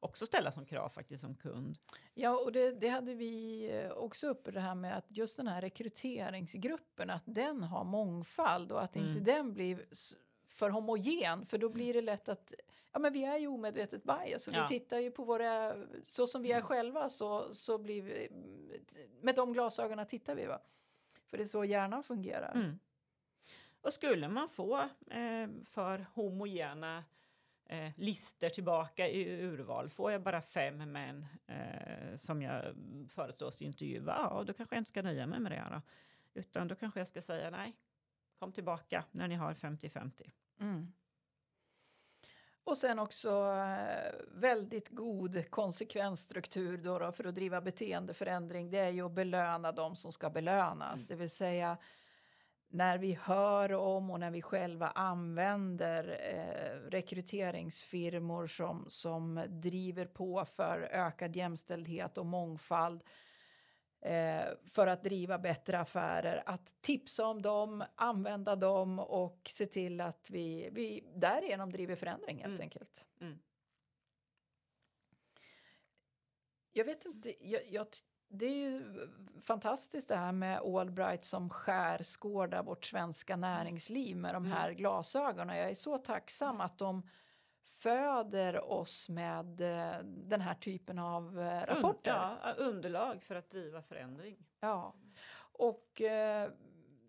också 0.03 0.25
ställa 0.25 0.51
som 0.51 0.65
krav 0.65 0.89
faktiskt 0.89 1.21
som 1.21 1.35
kund. 1.35 1.77
Ja, 2.13 2.37
och 2.37 2.51
det, 2.51 2.71
det 2.71 2.87
hade 2.89 3.13
vi 3.13 3.65
eh, 3.71 3.91
också 3.91 4.27
uppe 4.27 4.51
det 4.51 4.59
här 4.59 4.75
med 4.75 4.97
att 4.97 5.05
just 5.07 5.37
den 5.37 5.47
här 5.47 5.61
rekryteringsgruppen, 5.61 7.09
att 7.09 7.23
den 7.25 7.63
har 7.63 7.83
mångfald 7.83 8.71
och 8.71 8.83
att 8.83 8.95
Mm. 8.95 9.09
inte 9.09 9.31
den 9.31 9.53
blir 9.53 9.85
för 10.49 10.69
homogen, 10.69 11.45
för 11.45 11.57
då 11.57 11.69
blir 11.69 11.93
det 11.93 12.01
lätt 12.01 12.29
att, 12.29 12.53
ja 12.91 12.99
men 12.99 13.13
vi 13.13 13.23
är 13.23 13.37
ju 13.37 13.47
omedvetet 13.47 14.03
bias 14.03 14.47
och 14.47 14.53
Ja. 14.53 14.61
vi 14.69 14.79
tittar 14.79 14.99
ju 14.99 15.11
på 15.11 15.23
våra, 15.23 15.75
så 16.05 16.27
som 16.27 16.41
vi 16.41 16.51
är 16.51 16.61
själva 16.61 17.09
så, 17.09 17.55
så 17.55 17.77
blir 17.77 18.01
vi, 18.01 18.29
med 19.21 19.35
de 19.35 19.53
glasögonen 19.53 20.05
tittar 20.05 20.35
vi 20.35 20.45
va. 20.45 20.59
För 21.29 21.37
det 21.37 21.43
är 21.43 21.47
så 21.47 21.65
hjärnan 21.65 22.03
fungerar. 22.03 22.51
Mm. 22.55 22.79
Och 23.81 23.93
skulle 23.93 24.27
man 24.27 24.49
få 24.49 24.79
eh, 25.09 25.47
för 25.65 26.05
homogena 26.13 27.03
eh, 27.65 27.91
lister 27.97 28.49
tillbaka 28.49 29.08
i 29.08 29.41
urval, 29.41 29.89
får 29.89 30.12
jag 30.12 30.21
bara 30.21 30.41
fem 30.41 30.91
män 30.91 31.26
eh, 31.47 32.15
som 32.15 32.41
jag 32.41 32.76
föreslås 33.10 33.62
intervjua, 33.62 34.15
ja 34.32 34.43
då 34.47 34.54
kanske 34.54 34.76
jag 34.76 34.82
inte 34.82 34.89
ska 34.89 35.02
nöja 35.02 35.28
mig 35.28 35.39
med 35.39 35.52
det. 35.52 35.63
Då. 35.71 35.82
Utan 36.34 36.67
då 36.67 36.76
kanske 36.76 36.99
jag 36.99 37.08
ska 37.08 37.21
säga 37.21 37.49
nej, 37.49 37.73
kom 38.39 38.52
tillbaka 38.52 39.04
när 39.12 39.28
ni 39.28 39.36
har 39.36 39.54
50-50. 39.54 40.32
Mm. 40.60 40.93
Och 42.65 42.78
sen 42.78 42.99
också 42.99 43.30
eh, 43.30 44.13
väldigt 44.32 44.89
god 44.89 45.49
konsekvensstruktur 45.49 46.78
då, 46.78 46.99
då 46.99 47.12
för 47.12 47.23
att 47.23 47.36
driva 47.36 47.62
beteendeförändring. 47.62 48.71
Det 48.71 48.78
är 48.78 48.89
ju 48.89 49.06
att 49.06 49.12
belöna 49.12 49.71
de 49.71 49.95
som 49.95 50.12
ska 50.12 50.30
belönas, 50.30 50.95
Mm. 50.95 51.06
det 51.08 51.15
vill 51.15 51.30
säga 51.30 51.78
när 52.73 52.97
vi 52.97 53.13
hör 53.21 53.73
om 53.73 54.12
och 54.12 54.19
när 54.19 54.31
vi 54.31 54.41
själva 54.41 54.88
använder 54.88 56.19
eh, 56.21 56.89
rekryteringsfirmor 56.89 58.47
som, 58.47 58.86
som 58.89 59.45
driver 59.47 60.05
på 60.05 60.45
för 60.45 60.81
ökad 60.91 61.36
jämställdhet 61.36 62.17
och 62.17 62.25
mångfald 62.25 63.03
eh, 64.01 64.43
för 64.73 64.88
att 64.88 65.03
driva 65.03 65.39
bättre 65.39 65.79
affärer, 65.79 66.43
att 66.45 66.81
tipsa 66.81 67.25
om 67.25 67.41
dem, 67.41 67.83
använda 67.95 68.55
dem 68.55 68.99
och 68.99 69.41
se 69.49 69.65
till 69.65 70.01
att 70.01 70.29
vi, 70.31 70.69
vi 70.71 71.12
därigenom 71.15 71.71
driver 71.71 71.95
förändring 71.95 72.38
helt 72.38 72.47
Mm. 72.47 72.62
enkelt. 72.62 73.07
Mm. 73.21 73.39
Jag 76.71 76.86
vet 76.86 77.05
inte, 77.05 77.47
jag, 77.47 77.62
jag, 77.65 77.88
det 78.34 78.46
är 78.46 78.56
ju 78.56 78.82
fantastiskt 79.41 80.08
det 80.08 80.15
här 80.15 80.32
med 80.32 80.60
Allbright 80.60 81.26
som 81.26 81.50
skärskådar 81.50 82.63
vårt 82.63 82.86
svenska 82.86 83.36
näringsliv 83.36 84.17
med 84.17 84.34
de 84.36 84.46
här 84.46 84.72
glasögonen. 84.72 85.58
Jag 85.58 85.69
är 85.69 85.76
så 85.76 85.98
tacksam 85.98 86.62
att 86.62 86.78
de 86.78 87.04
föder 87.84 88.72
oss 88.72 89.10
med 89.10 89.62
eh, 89.62 89.98
den 90.04 90.41
här 90.41 90.54
typen 90.54 91.00
av 91.00 91.39
eh, 91.39 91.65
rapporter. 91.65 92.38
Ja, 92.43 92.54
underlag 92.58 93.24
för 93.24 93.36
att 93.36 93.50
driva 93.50 93.82
förändring. 93.82 94.38
Ja, 94.60 94.93
och 95.52 96.02
eh, 96.02 96.50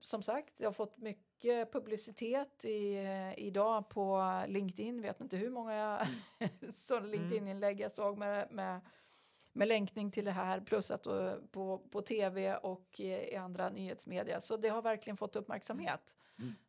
som 0.01 0.23
sagt, 0.23 0.53
jag 0.57 0.69
har 0.69 0.73
fått 0.73 0.99
mycket 0.99 1.73
publicitet 1.73 2.65
i, 2.65 2.99
idag 3.37 3.89
på 3.89 4.43
LinkedIn. 4.49 5.03
Vet 5.03 5.21
inte 5.21 5.37
hur 5.37 5.51
många 5.51 6.09
så 6.71 7.01
LinkedIn-inlägg 7.01 7.81
jag 7.81 7.93
såg 7.93 8.19
med, 8.19 8.53
med, 8.53 8.81
med 9.55 9.69
länkning 9.69 10.11
till 10.11 10.25
det 10.25 10.31
här 10.31 10.61
plus 10.61 10.91
att 10.91 11.07
eh, 11.07 11.35
på, 11.51 11.79
på 11.79 12.03
tv 12.03 12.57
och 12.57 13.01
i, 13.01 13.37
andra 13.37 13.71
nyhetsmedia. 13.71 14.41
Så 14.41 14.57
det 14.57 14.69
har 14.69 14.83
verkligen 14.83 15.17
fått 15.17 15.37
uppmärksamhet. 15.37 16.17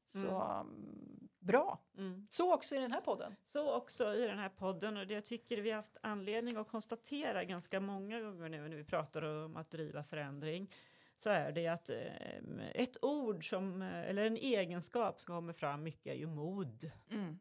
Så 0.07 0.41
mm, 0.41 1.29
bra. 1.39 1.79
Mm. 1.97 2.27
Så 2.29 2.53
också 2.53 2.75
i 2.75 2.79
den 2.79 2.91
här 2.91 3.01
podden. 3.01 3.35
Så 3.43 3.73
också 3.73 4.15
i 4.15 4.27
den 4.27 4.39
här 4.39 4.49
podden 4.49 4.97
och 4.97 5.07
det 5.07 5.13
jag 5.13 5.25
tycker 5.25 5.57
vi 5.57 5.69
har 5.69 5.75
haft 5.75 5.97
anledning 6.01 6.57
att 6.57 6.67
konstatera 6.67 7.43
ganska 7.43 7.79
många 7.79 8.21
gånger 8.21 8.49
nu 8.49 8.67
när 8.67 8.77
vi 8.77 8.83
pratar 8.83 9.21
om 9.21 9.57
att 9.57 9.71
driva 9.71 10.03
förändring 10.03 10.71
så 11.17 11.29
är 11.29 11.51
det 11.51 11.67
att 11.67 11.89
eh, 11.89 12.67
ett 12.73 13.03
ord 13.03 13.49
som, 13.49 13.81
eh, 13.81 14.09
eller 14.09 14.25
en 14.25 14.37
egenskap 14.37 15.19
som 15.19 15.35
kommer 15.35 15.53
fram 15.53 15.83
mycket 15.83 16.13
är 16.13 16.17
ju 16.17 16.27
mod. 16.27 16.91
Mm. 17.11 17.39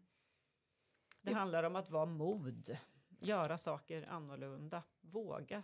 Det 1.22 1.32
handlar 1.32 1.64
om 1.64 1.76
att 1.76 1.90
vara 1.90 2.06
mod, 2.06 2.76
göra 3.24 3.58
saker 3.58 4.06
annorlunda, 4.08 4.82
våga 5.00 5.62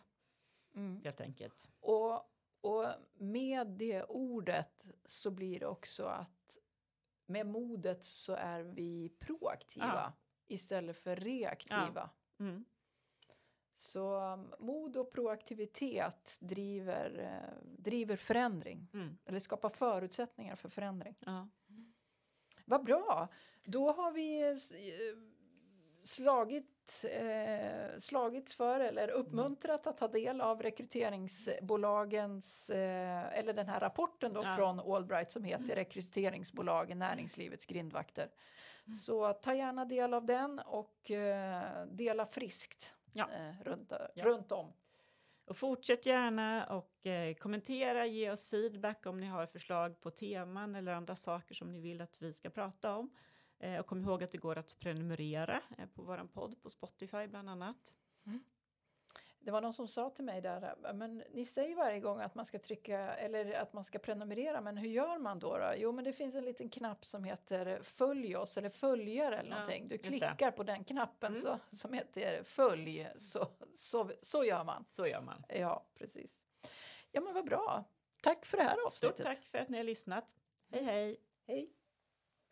Mm. 0.74 1.00
helt 1.04 1.20
enkelt. 1.20 1.70
Och, 1.80 2.14
och 2.60 2.86
med 3.14 3.66
det 3.66 4.04
ordet 4.04 4.84
så 5.04 5.30
blir 5.30 5.60
det 5.60 5.66
också 5.66 6.04
att 6.04 6.58
med 7.26 7.46
modet 7.46 8.04
så 8.04 8.32
är 8.32 8.62
vi 8.62 9.08
proaktiva 9.18 9.86
Ja. 9.86 10.12
istället 10.46 10.96
för 10.96 11.16
reaktiva. 11.16 12.10
Mm. 12.38 12.64
Så 13.76 14.32
um, 14.32 14.54
mod 14.58 14.96
och 14.96 15.12
proaktivitet 15.12 16.36
driver, 16.40 17.18
eh, 17.18 17.62
driver 17.78 18.16
förändring 18.16 18.88
Mm. 18.92 19.18
eller 19.24 19.40
skapar 19.40 19.70
förutsättningar 19.70 20.56
för 20.56 20.68
förändring. 20.68 21.14
Ja. 21.20 21.48
Vad 22.64 22.84
bra! 22.84 23.28
Då 23.64 23.92
har 23.92 24.12
vi 24.12 24.40
eh, 24.50 24.56
slagit, 26.02 27.04
eh, 27.12 27.98
slagits 27.98 28.54
för 28.54 28.80
eller 28.80 29.08
uppmuntrat 29.10 29.86
att 29.86 29.98
ta 29.98 30.08
del 30.08 30.40
av 30.40 30.62
rekryteringsbolagens 30.62 32.70
eh, 32.70 33.38
eller 33.38 33.52
den 33.52 33.68
här 33.68 33.80
rapporten 33.80 34.32
då 34.32 34.42
Ja. 34.44 34.56
från 34.56 34.80
Allbright 34.80 35.30
som 35.30 35.44
heter 35.44 35.74
Rekryteringsbolagen 35.76 36.98
Näringslivets 36.98 37.66
grindvakter. 37.66 38.30
Så 39.06 39.32
ta 39.32 39.54
gärna 39.54 39.84
del 39.84 40.14
av 40.14 40.24
den 40.26 40.58
och 40.58 41.10
eh, 41.10 41.86
dela 41.86 42.26
friskt 42.26 42.94
Ja. 43.12 43.28
eh, 43.32 43.62
runt, 43.64 43.92
Ja. 44.14 44.24
runt 44.24 44.52
om. 44.52 44.72
Och 45.44 45.56
fortsätt 45.56 46.06
gärna 46.06 46.66
och 46.66 47.06
eh, 47.06 47.34
kommentera, 47.34 48.06
ge 48.06 48.30
oss 48.30 48.48
feedback 48.48 49.06
om 49.06 49.20
ni 49.20 49.26
har 49.26 49.46
förslag 49.46 50.00
på 50.00 50.10
teman 50.10 50.74
eller 50.74 50.92
andra 50.92 51.16
saker 51.16 51.54
som 51.54 51.72
ni 51.72 51.80
vill 51.80 52.00
att 52.00 52.22
vi 52.22 52.32
ska 52.32 52.50
prata 52.50 52.96
om. 52.96 53.10
Eh, 53.60 53.78
och 53.80 53.86
kom 53.86 54.04
ihåg 54.04 54.22
att 54.22 54.30
det 54.32 54.38
går 54.38 54.58
att 54.58 54.78
prenumerera 54.78 55.62
eh, 55.78 55.86
på 55.86 56.02
våran 56.02 56.28
podd 56.28 56.62
på 56.62 56.70
Spotify 56.70 57.26
bland 57.26 57.50
annat. 57.50 57.94
Det 59.42 59.50
var 59.50 59.60
någon 59.60 59.74
som 59.74 59.88
sa 59.88 60.10
till 60.10 60.24
mig 60.24 60.40
där, 60.40 60.92
men 60.94 61.24
ni 61.32 61.44
säger 61.44 61.76
varje 61.76 62.00
gång 62.00 62.20
att 62.20 62.34
man 62.34 62.46
ska 62.46 62.58
trycka 62.58 62.98
eller 63.14 63.52
att 63.52 63.72
man 63.72 63.84
ska 63.84 63.98
prenumerera, 63.98 64.60
men 64.60 64.76
hur 64.76 64.88
gör 64.90 65.18
man 65.18 65.38
då? 65.38 65.58
då? 65.58 65.72
Jo, 65.76 65.92
men 65.92 66.04
det 66.04 66.12
finns 66.12 66.34
en 66.34 66.44
liten 66.44 66.68
knapp 66.70 67.04
som 67.04 67.24
heter 67.24 67.82
följ 67.82 68.36
oss 68.36 68.56
eller 68.56 68.70
följare 68.70 69.38
eller 69.38 69.50
någonting. 69.50 69.88
Du 69.88 69.94
just 69.94 70.04
det. 70.04 70.10
klickar 70.18 70.50
på 70.50 70.62
den 70.62 70.84
knappen 70.84 71.32
Mm. 71.32 71.42
så, 71.42 71.58
som 71.76 71.92
heter 71.92 72.42
följ, 72.42 73.08
så, 73.16 73.48
så, 73.74 74.10
så 74.22 74.44
gör 74.44 74.64
man. 74.64 74.84
Så 74.90 75.06
gör 75.06 75.20
man. 75.20 75.44
Ja, 75.48 75.86
precis. 75.94 76.40
Ja, 77.12 77.20
men 77.20 77.34
vad 77.34 77.44
bra. 77.44 77.84
Tack 78.22 78.46
för 78.46 78.56
det 78.56 78.62
här 78.62 78.72
Stort 78.76 78.86
avsnittet. 78.86 79.22
tack 79.24 79.38
för 79.38 79.58
att 79.58 79.68
ni 79.68 79.76
har 79.76 79.84
lyssnat. 79.84 80.34
Hej 80.70 80.82
hej! 80.84 81.16
Hej. 81.46 81.70